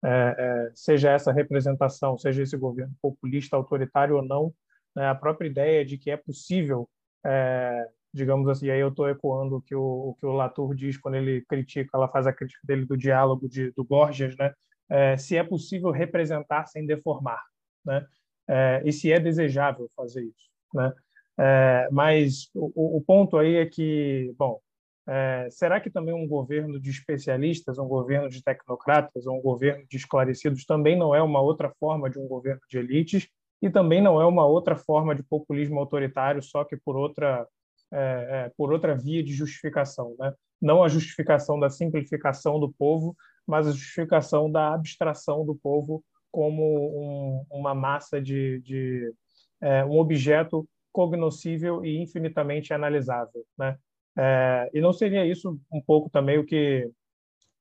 [0.05, 4.53] É, é, seja essa representação, seja esse governo populista, autoritário ou não,
[4.97, 5.07] né?
[5.09, 6.89] a própria ideia de que é possível,
[7.25, 10.99] é, digamos assim, aí eu estou ecoando o que o, o, que o Latour diz
[10.99, 14.53] quando ele critica, ela faz a crítica dele do diálogo de, do Borges, né?
[14.91, 17.43] É, se é possível representar sem deformar,
[17.85, 18.05] né?
[18.49, 20.93] É, e se é desejável fazer isso, né?
[21.39, 24.61] É, mas o, o, ponto aí é que, bom,
[25.09, 29.97] é, será que também um governo de especialistas, um governo de tecnocratas, um governo de
[29.97, 33.29] esclarecidos também não é uma outra forma de um governo de elites
[33.61, 37.47] e também não é uma outra forma de populismo autoritário, só que por outra
[37.93, 40.33] é, é, por outra via de justificação, né?
[40.61, 43.15] Não a justificação da simplificação do povo,
[43.47, 49.13] mas a justificação da abstração do povo como um, uma massa de, de
[49.61, 53.77] é, um objeto cognoscível e infinitamente analisável, né?
[54.17, 56.91] É, e não seria isso um pouco também o que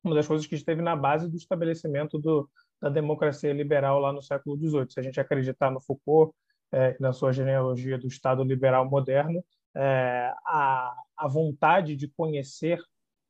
[0.03, 2.49] uma das coisas que esteve na base do estabelecimento do,
[2.82, 4.89] da democracia liberal lá no século XVIII.
[4.89, 6.34] Se a gente acreditar no Foucault,
[6.71, 9.43] é, na sua genealogia do Estado liberal moderno,
[9.75, 12.79] é, a, a vontade de conhecer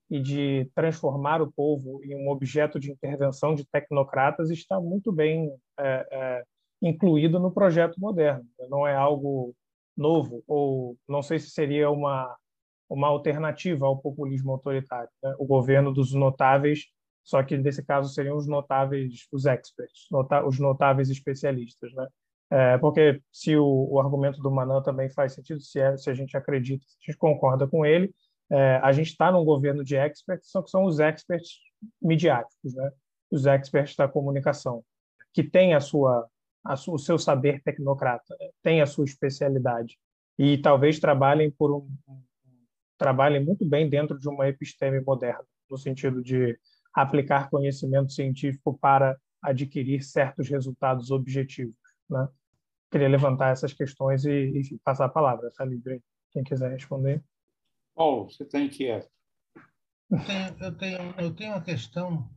[0.09, 5.53] e de transformar o povo em um objeto de intervenção de tecnocratas está muito bem
[5.79, 6.43] é, é,
[6.81, 8.45] incluído no projeto moderno.
[8.69, 9.55] Não é algo
[10.01, 12.35] novo, ou não sei se seria uma,
[12.89, 15.09] uma alternativa ao populismo autoritário.
[15.23, 15.33] Né?
[15.39, 16.87] O governo dos notáveis,
[17.23, 21.93] só que nesse caso seriam os notáveis, os experts, nota, os notáveis especialistas.
[21.93, 22.07] Né?
[22.51, 26.13] É, porque se o, o, argumento do Manan também faz sentido, se, é, se a
[26.13, 28.13] gente acredita, se a gente concorda com ele,
[28.49, 31.59] é, a gente está num governo de experts, só que são os experts
[32.01, 32.91] midiáticos, né?
[33.31, 34.83] os experts da comunicação,
[35.33, 36.27] que têm a sua
[36.63, 39.97] o seu saber tecnocrata, tem a sua especialidade
[40.37, 41.89] e talvez trabalhem por um,
[42.97, 46.57] trabalhem muito bem dentro de uma episteme moderna, no sentido de
[46.93, 51.75] aplicar conhecimento científico para adquirir certos resultados objetivos,
[52.09, 52.27] né?
[52.91, 57.23] Queria levantar essas questões e, e passar a palavra, tá livre quem quiser responder.
[57.95, 59.09] Paulo, você está inquieto.
[60.09, 62.29] Eu tenho, eu tenho, eu tenho uma questão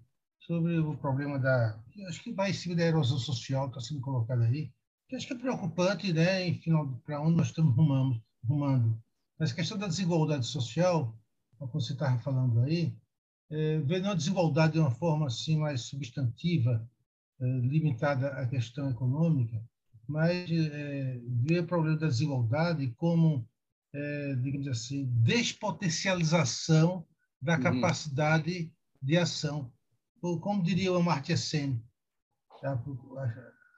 [0.47, 1.79] sobre o problema da.
[2.09, 4.71] Acho que vai em cima da erosão social, está sendo colocado aí,
[5.09, 6.73] que acho que é preocupante, né, enfim,
[7.05, 9.03] para onde nós estamos rumando, rumando.
[9.39, 11.17] Mas a questão da desigualdade social,
[11.59, 12.95] como você estava falando aí,
[13.51, 16.89] é, vendo a desigualdade de uma forma assim mais substantiva,
[17.41, 19.63] é, limitada à questão econômica,
[20.07, 23.49] mas é, ver o problema da desigualdade como,
[23.93, 27.07] é, digamos assim, despotencialização
[27.41, 27.63] da uhum.
[27.63, 28.71] capacidade
[29.03, 29.71] de ação
[30.41, 31.83] como diria o Amartya Sen,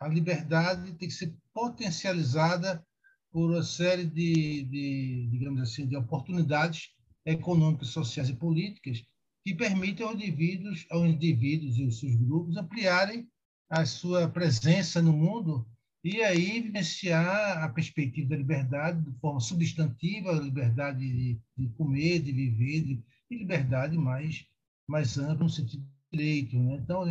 [0.01, 2.87] a liberdade tem que ser potencializada
[3.33, 6.91] por uma série de, de, digamos assim, de oportunidades
[7.25, 9.03] econômicas, sociais e políticas
[9.45, 13.29] que permitem aos indivíduos, aos indivíduos e os seus grupos ampliarem
[13.69, 15.67] a sua presença no mundo
[16.05, 22.21] e aí vivenciar a perspectiva da liberdade de forma substantiva, a liberdade de, de comer,
[22.21, 24.47] de viver, de, de liberdade mais
[24.89, 26.57] mais ampla no sentido direito.
[26.59, 26.77] Né?
[26.83, 27.03] Então,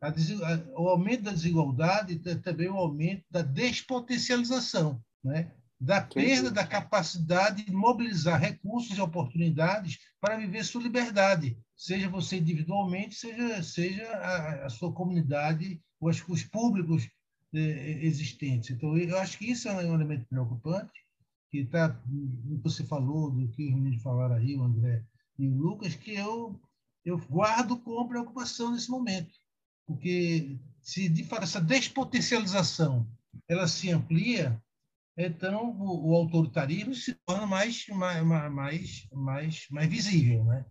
[0.00, 5.52] a, a, o aumento da desigualdade é também o aumento da despotencialização, né?
[5.78, 12.38] da perda da capacidade de mobilizar recursos e oportunidades para viver sua liberdade, seja você
[12.38, 17.06] individualmente, seja, seja a, a sua comunidade, os, os públicos
[17.54, 18.70] eh, existentes.
[18.70, 20.92] Então, eu acho que isso é um elemento preocupante,
[21.50, 25.04] que está, no que você falou, do que os meninos falaram aí, o André
[25.38, 26.58] e o Lucas, que eu
[27.06, 29.32] eu guardo com preocupação nesse momento,
[29.86, 33.08] porque se de fato essa despotencialização
[33.48, 34.60] ela se amplia,
[35.16, 40.66] então o, o autoritarismo se torna mais mais mais mais, mais visível, né?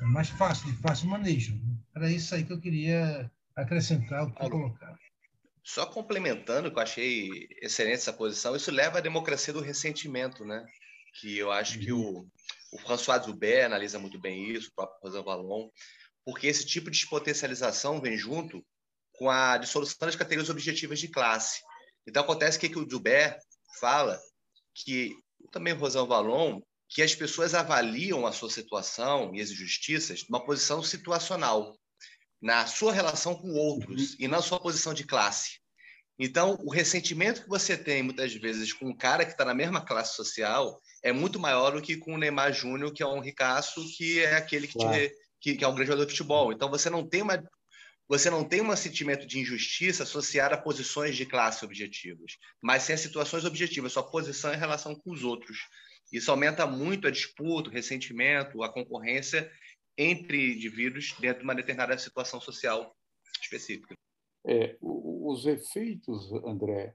[0.00, 1.60] É mais fácil, de fácil manejo.
[1.94, 4.96] Era isso aí que eu queria acrescentar o que colocar.
[5.64, 10.64] Só complementando, que eu achei excelente essa posição, isso leva à democracia do ressentimento, né?
[11.20, 12.28] Que eu acho que o,
[12.76, 15.70] o François Zuber analisa muito bem isso, o próprio Rosan Vallon,
[16.24, 18.64] porque esse tipo de potencialização vem junto
[19.12, 21.60] com a dissolução das categorias objetivas de classe.
[22.06, 23.38] Então, acontece que, que o Zuber
[23.80, 24.20] fala
[24.74, 25.16] que,
[25.50, 30.44] também o Rosan Vallon, que as pessoas avaliam a sua situação e as injustiças numa
[30.44, 31.76] posição situacional,
[32.40, 34.16] na sua relação com outros uhum.
[34.20, 35.60] e na sua posição de classe.
[36.18, 39.84] Então, o ressentimento que você tem, muitas vezes, com um cara que está na mesma
[39.84, 43.86] classe social é muito maior do que com o Neymar Júnior, que é um ricaço,
[43.96, 44.94] que é aquele que, claro.
[44.94, 46.52] te, que, que, é um grande jogador de futebol.
[46.52, 47.42] Então, você não tem uma,
[48.08, 52.94] você não tem um sentimento de injustiça associado a posições de classe objetivas, mas sim
[52.94, 55.58] a situações objetivas, sua posição em relação com os outros.
[56.10, 59.50] Isso aumenta muito a disputa, o ressentimento, a concorrência
[59.98, 62.96] entre indivíduos dentro de uma determinada situação social
[63.42, 63.94] específica.
[64.46, 66.94] É, os efeitos, André,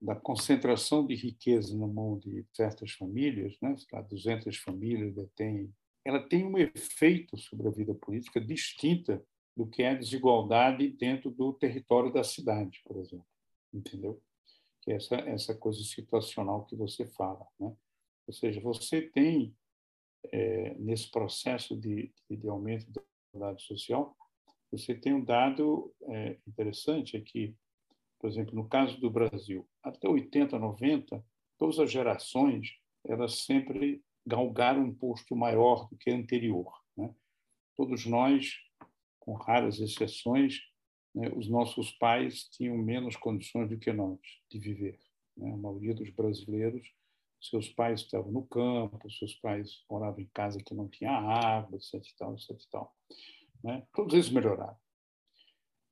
[0.00, 3.74] da concentração de riqueza na mão de certas famílias, né?
[4.08, 5.74] 200 famílias detêm,
[6.04, 9.24] ela tem um efeito sobre a vida política distinta
[9.56, 13.26] do que é a desigualdade dentro do território da cidade, por exemplo,
[13.72, 14.22] entendeu?
[14.82, 17.74] Que é essa essa coisa situacional que você fala, né?
[18.26, 19.56] Ou seja, você tem
[20.32, 24.16] é, nesse processo de, de aumento da desigualdade social,
[24.70, 27.16] você tem um dado é, interessante
[28.18, 31.24] por exemplo, no caso do Brasil, até 80, 90,
[31.58, 36.72] todas as gerações elas sempre galgaram um posto maior do que a anterior.
[36.96, 37.14] Né?
[37.76, 38.56] Todos nós
[39.20, 40.60] com raras exceções,
[41.14, 44.18] né, os nossos pais tinham menos condições do que nós
[44.50, 44.98] de viver.
[45.36, 45.52] Né?
[45.52, 46.92] A maioria dos brasileiros,
[47.40, 52.02] seus pais estavam no campo, seus pais moravam em casa que não tinha água, etc.
[52.16, 52.94] Tal, etc tal,
[53.62, 53.86] né?
[53.94, 54.76] Todos eles melhoraram.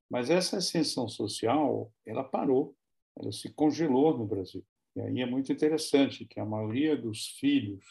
[0.09, 2.75] Mas essa ascensão social, ela parou,
[3.17, 4.65] ela se congelou no Brasil.
[4.95, 7.83] E aí é muito interessante que a maioria dos filhos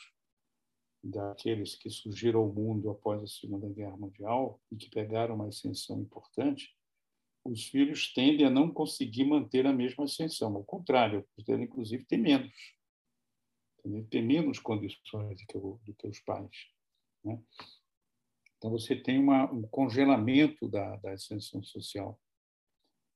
[1.02, 6.00] daqueles que surgiram ao mundo após a Segunda Guerra Mundial e que pegaram uma ascensão
[6.00, 6.74] importante,
[7.44, 10.56] os filhos tendem a não conseguir manter a mesma ascensão.
[10.56, 12.54] Ao contrário, eles inclusive, ter menos.
[14.08, 15.38] Ter menos condições
[15.84, 16.70] do que os pais.
[17.22, 17.38] Né?
[18.64, 22.18] Então, você tem uma, um congelamento da, da ascensão social.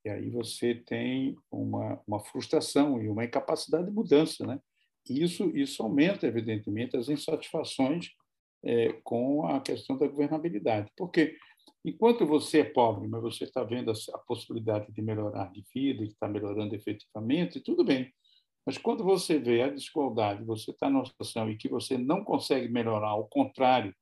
[0.05, 4.61] E aí você tem uma, uma frustração e uma incapacidade de mudança, né?
[5.09, 8.11] isso, isso aumenta, evidentemente, as insatisfações
[8.63, 10.93] é, com a questão da governabilidade.
[10.95, 11.39] Porque,
[11.83, 16.05] enquanto você é pobre, mas você está vendo a, a possibilidade de melhorar de vida,
[16.05, 18.13] e está melhorando efetivamente, tudo bem.
[18.67, 22.69] Mas quando você vê a desigualdade, você está numa situação em que você não consegue
[22.69, 23.95] melhorar, ao contrário,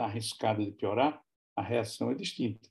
[0.00, 1.22] está arriscado de piorar,
[1.54, 2.68] a reação é distinta.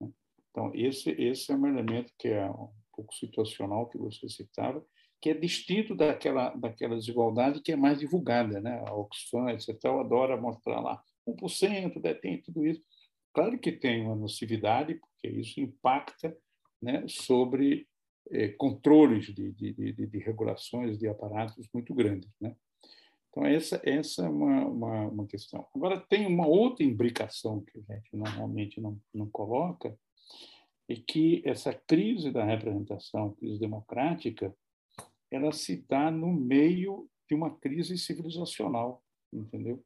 [0.00, 0.10] Né?
[0.50, 4.84] Então, esse, esse é um elemento que é um pouco situacional que você citava,
[5.20, 8.60] que é distinto daquela, daquela desigualdade que é mais divulgada.
[8.60, 8.82] Né?
[8.86, 12.82] A Oxfam, etc., adora mostrar lá 1% detém tudo isso.
[13.32, 16.36] Claro que tem uma nocividade, porque isso impacta
[16.80, 17.88] né, sobre
[18.30, 22.30] eh, controles de, de, de, de, regulações de aparatos muito grandes.
[22.40, 22.54] Né?
[23.32, 25.66] Então, essa, essa é uma, uma, uma, questão.
[25.74, 29.98] Agora, tem uma outra imbricação que a gente normalmente não, não coloca,
[30.86, 34.54] é que essa crise da representação, crise democrática,
[35.30, 39.02] ela se dá no meio de uma crise civilizacional,
[39.32, 39.82] entendeu?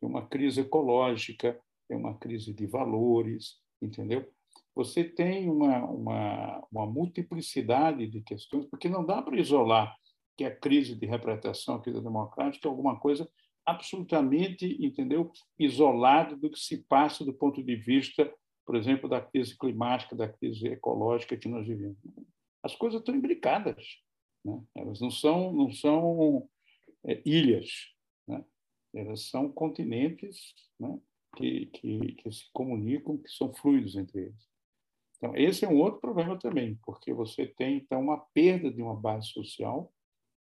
[0.00, 4.26] Uma crise ecológica, tem uma crise de valores, entendeu?
[4.74, 9.94] Você tem uma, uma, uma multiplicidade de questões, porque não dá para isolar
[10.38, 13.28] que a crise de representação, a crise democrática, é alguma coisa
[13.66, 18.32] absolutamente, entendeu, isolada do que se passa do ponto de vista,
[18.64, 21.98] por exemplo, da crise climática, da crise ecológica que nós vivemos.
[22.62, 23.84] As coisas estão imbricadas.
[24.44, 24.62] Né?
[24.76, 26.48] Elas não são, não são
[27.04, 27.92] é, ilhas,
[28.26, 28.44] né?
[28.94, 30.98] elas são continentes né?
[31.36, 34.48] que, que, que se comunicam, que são fluidos entre eles.
[35.16, 38.94] Então, esse é um outro problema também, porque você tem, então, uma perda de uma
[38.94, 39.92] base social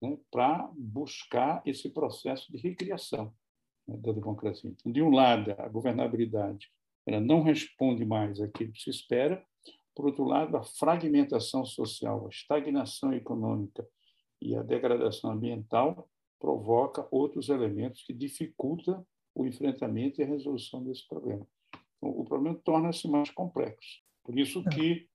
[0.03, 3.33] né, para buscar esse processo de recriação
[3.87, 4.69] né, da democracia.
[4.69, 6.69] Então, de um lado, a governabilidade
[7.05, 9.45] ela não responde mais àquilo que se espera,
[9.95, 13.87] por outro lado, a fragmentação social, a estagnação econômica
[14.41, 21.07] e a degradação ambiental provoca outros elementos que dificultam o enfrentamento e a resolução desse
[21.07, 21.47] problema.
[21.97, 24.01] Então, o problema torna-se mais complexo.
[24.23, 25.07] Por isso que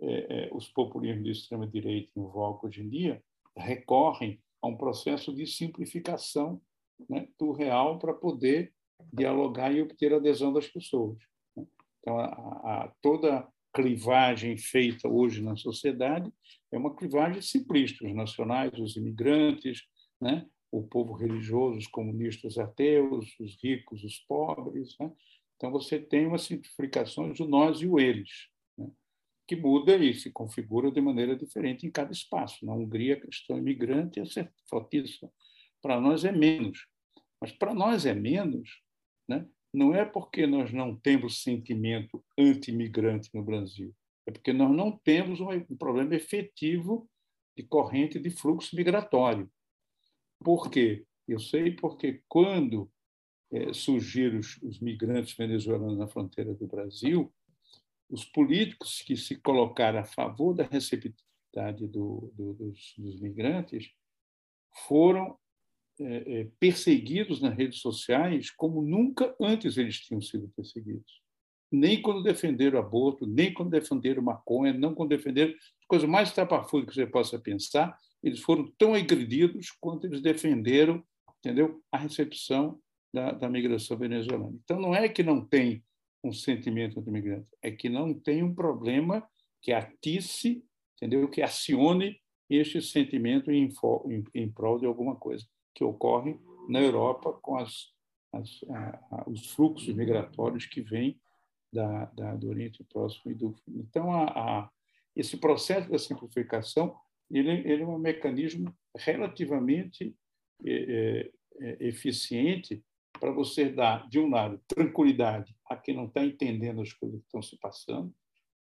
[0.00, 3.22] é, é, os populismos de extrema direita em voga hoje em dia
[3.56, 6.60] recorrem a um processo de simplificação
[7.08, 8.72] né, do real para poder
[9.12, 11.18] dialogar e obter adesão das pessoas.
[11.56, 11.66] Né.
[12.00, 16.30] Então, a, a, toda clivagem feita hoje na sociedade
[16.70, 18.06] é uma clivagem simplista.
[18.06, 19.82] Os nacionais, os imigrantes,
[20.20, 20.46] né?
[20.70, 24.96] o povo religioso, os comunistas ateus, os ricos, os pobres.
[24.98, 25.10] Né?
[25.56, 28.51] Então, você tem uma simplificação do nós e o eles?
[29.52, 32.64] Que muda e se configura de maneira diferente em cada espaço.
[32.64, 35.30] Na Hungria, a questão imigrante é fortíssima.
[35.82, 36.86] Para nós é menos.
[37.38, 38.82] Mas para nós é menos
[39.28, 39.46] né?
[39.72, 43.94] não é porque nós não temos sentimento anti-imigrante no Brasil,
[44.26, 47.08] é porque nós não temos um problema efetivo
[47.56, 49.50] de corrente de fluxo migratório.
[50.42, 51.04] Por quê?
[51.28, 52.90] Eu sei porque quando
[53.50, 57.32] é, surgiram os, os migrantes venezuelanos na fronteira do Brasil,
[58.12, 63.90] os políticos que se colocaram a favor da receptividade do, do, dos, dos, migrantes
[64.86, 65.38] foram
[65.98, 71.22] é, é, perseguidos nas redes sociais como nunca antes eles tinham sido perseguidos.
[71.70, 76.94] Nem quando defenderam aborto, nem quando defenderam maconha, não quando defenderam as coisas mais tapafúrdias
[76.94, 81.02] que você possa pensar, eles foram tão agredidos quanto eles defenderam
[81.38, 81.82] entendeu?
[81.90, 82.78] a recepção
[83.12, 84.56] da, da migração venezuelana.
[84.64, 85.82] Então, não é que não tem
[86.22, 89.26] um sentimento anti-imigrante, é que não tem um problema
[89.60, 90.64] que atice,
[90.96, 91.28] entendeu?
[91.28, 93.68] que acione este sentimento em,
[94.06, 97.92] em, em prol de alguma coisa que ocorre na Europa com as,
[98.32, 101.18] as, a, os fluxos migratórios que vêm
[101.72, 104.70] da, da, do Oriente Próximo e do então a, a,
[105.16, 106.94] esse processo da simplificação
[107.30, 110.14] ele, ele é um mecanismo relativamente
[110.64, 112.84] é, é, eficiente
[113.22, 117.26] para você dar, de um lado, tranquilidade a quem não está entendendo as coisas que
[117.26, 118.12] estão se passando.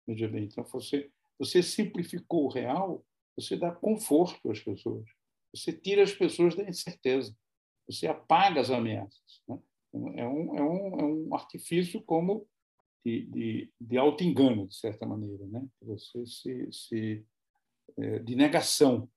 [0.07, 3.03] Veja bem, então você, você simplificou o real,
[3.35, 5.09] você dá conforto às pessoas,
[5.51, 7.35] você tira as pessoas da incerteza,
[7.89, 9.43] você apaga as ameaças.
[9.49, 9.59] Né?
[10.17, 12.47] É, um, é, um, é um artifício como
[13.03, 15.67] de, de, de auto-engano, de certa maneira, né?
[15.81, 17.25] você se, se
[17.97, 19.09] é, de negação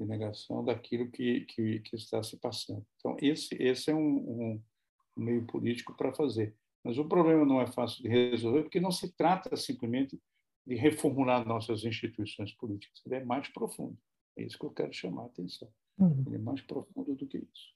[0.00, 2.84] de negação daquilo que, que, que, está se passando.
[2.96, 4.62] Então, esse, esse é um, um
[5.16, 6.54] meio político para fazer.
[6.82, 10.20] Mas o problema não é fácil de resolver, porque não se trata simplesmente
[10.66, 13.98] de reformular nossas instituições políticas, ele é mais profundo.
[14.36, 15.68] É isso que eu quero chamar a atenção.
[15.98, 16.24] Uhum.
[16.26, 17.72] Ele é mais profundo do que isso.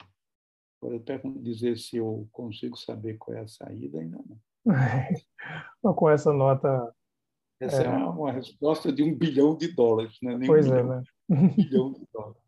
[0.81, 4.19] Agora, eu dizer se eu consigo saber qual é a saída, ainda
[5.83, 5.95] não.
[5.95, 6.95] Com essa nota.
[7.61, 10.37] Essa é, é uma resposta de um bilhão de dólares, né?
[10.37, 11.03] Nem pois um é, né?
[11.57, 12.45] bilhão de dólares.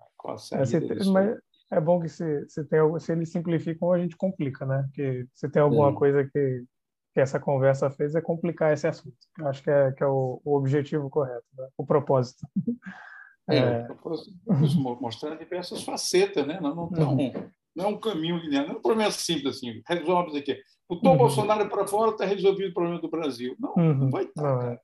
[0.53, 1.39] É, mas
[1.71, 4.83] é bom que se, se, tem, se eles simplificam, a gente complica, né?
[4.87, 6.65] Porque se tem alguma coisa que,
[7.15, 9.17] que essa conversa fez é complicar esse assunto.
[9.39, 11.69] Eu acho que é, que é o, o objetivo correto, né?
[11.77, 12.47] o propósito.
[13.49, 13.83] É, é...
[13.83, 14.33] o propósito
[15.01, 16.59] mostrar diversas facetas, né?
[16.61, 17.33] Não, não, tão, uhum.
[17.75, 20.61] não é um caminho linear, não é um problema simples assim, resolve isso aqui.
[20.89, 21.19] O Tom uhum.
[21.19, 23.57] Bolsonaro para fora está resolvido o problema do Brasil.
[23.59, 23.95] Não, uhum.
[23.95, 24.81] não vai estar, não, é.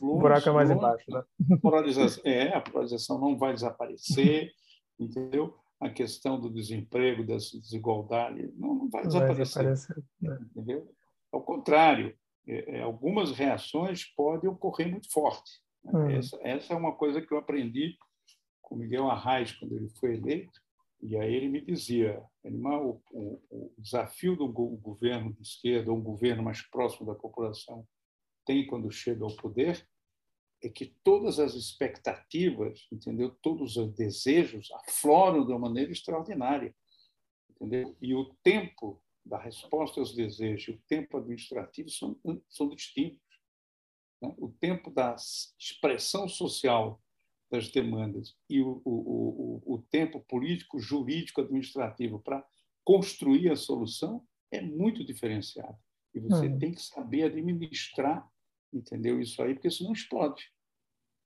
[0.00, 1.22] Longe, o buraco é mais embaixo, né?
[1.60, 4.52] Polarização, é, a polarização não vai desaparecer,
[4.98, 5.54] entendeu?
[5.80, 9.62] A questão do desemprego, da desigualdade, não, não vai desaparecer.
[9.62, 10.38] Vai desaparecer né?
[10.50, 10.90] entendeu?
[11.32, 15.60] Ao contrário, é, é, algumas reações podem ocorrer muito forte.
[15.84, 15.92] Né?
[15.92, 16.10] Hum.
[16.10, 17.96] Essa, essa, é uma coisa que eu aprendi
[18.62, 20.60] com Miguel Arraes quando ele foi eleito,
[21.00, 26.42] e aí ele me dizia, o, o, o desafio do governo de esquerda, um governo
[26.42, 27.86] mais próximo da população,
[28.48, 29.86] tem quando chega ao poder
[30.62, 33.30] é que todas as expectativas, entendeu?
[33.42, 36.74] Todos os desejos afloram de uma maneira extraordinária,
[37.50, 37.94] entendeu?
[38.00, 42.18] E o tempo da resposta aos desejos, o tempo administrativo são
[42.48, 43.20] são distintos.
[44.20, 44.34] Né?
[44.38, 45.14] O tempo da
[45.58, 47.00] expressão social
[47.50, 52.44] das demandas e o, o, o, o tempo político, jurídico, administrativo para
[52.82, 55.78] construir a solução é muito diferenciado.
[56.14, 56.58] E você uhum.
[56.58, 58.28] tem que saber administrar
[58.72, 59.20] entendeu?
[59.20, 60.50] Isso aí, porque senão explode.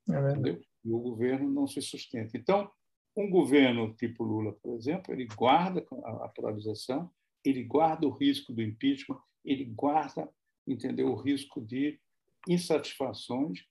[0.09, 0.61] É entendeu?
[0.85, 2.37] E o governo não se sustenta.
[2.37, 2.71] Então,
[3.17, 5.87] um governo tipo Lula, por exemplo, ele guarda
[6.23, 7.11] a polarização,
[7.45, 10.29] ele guarda o risco do impeachment, ele guarda,
[10.67, 12.01] entendeu, o risco de
[12.49, 13.65] insatisfações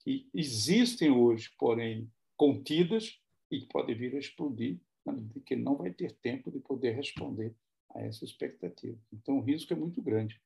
[0.00, 3.20] que existem hoje, porém contidas
[3.50, 4.78] e que podem vir a explodir,
[5.44, 7.54] que ele não vai ter tempo de poder responder
[7.94, 8.98] a essa expectativa.
[9.12, 10.40] Então, o risco é muito grande.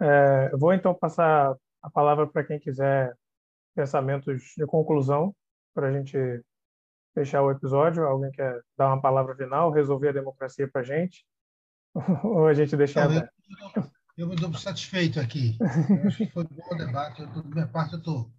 [0.00, 3.14] É, vou então passar a palavra para quem quiser
[3.74, 5.34] pensamentos de conclusão
[5.74, 6.16] para a gente
[7.14, 8.04] fechar o episódio.
[8.04, 11.24] Alguém quer dar uma palavra final, resolver a democracia para a gente?
[12.24, 15.56] Ou a gente deixa Não, eu, eu, me dou satisfeito aqui.
[15.60, 17.20] Eu acho que foi um bom debate.
[17.20, 18.30] Eu, da minha parte, eu estou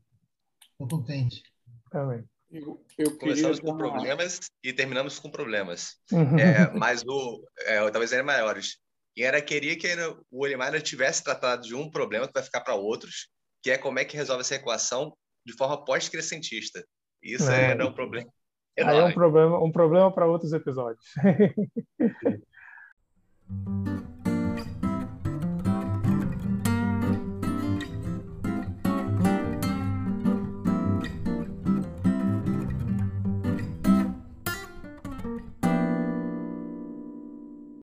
[0.78, 1.44] contente.
[1.92, 2.28] Também.
[2.50, 5.98] Eu, eu Começamos com problemas e terminamos com problemas.
[6.12, 6.38] Uhum.
[6.38, 8.78] É, mas o, é, talvez eram maiores.
[9.16, 9.88] E era queria que
[10.32, 13.28] o Elimar tivesse tratado de um problema que vai ficar para outros,
[13.64, 15.16] que é como é que resolve essa equação
[15.46, 16.84] de forma pós-crescentista.
[17.24, 17.72] Isso é.
[17.72, 18.30] era um problema.
[18.78, 19.00] Enorme.
[19.00, 21.06] Aí é um problema, um problema para outros episódios.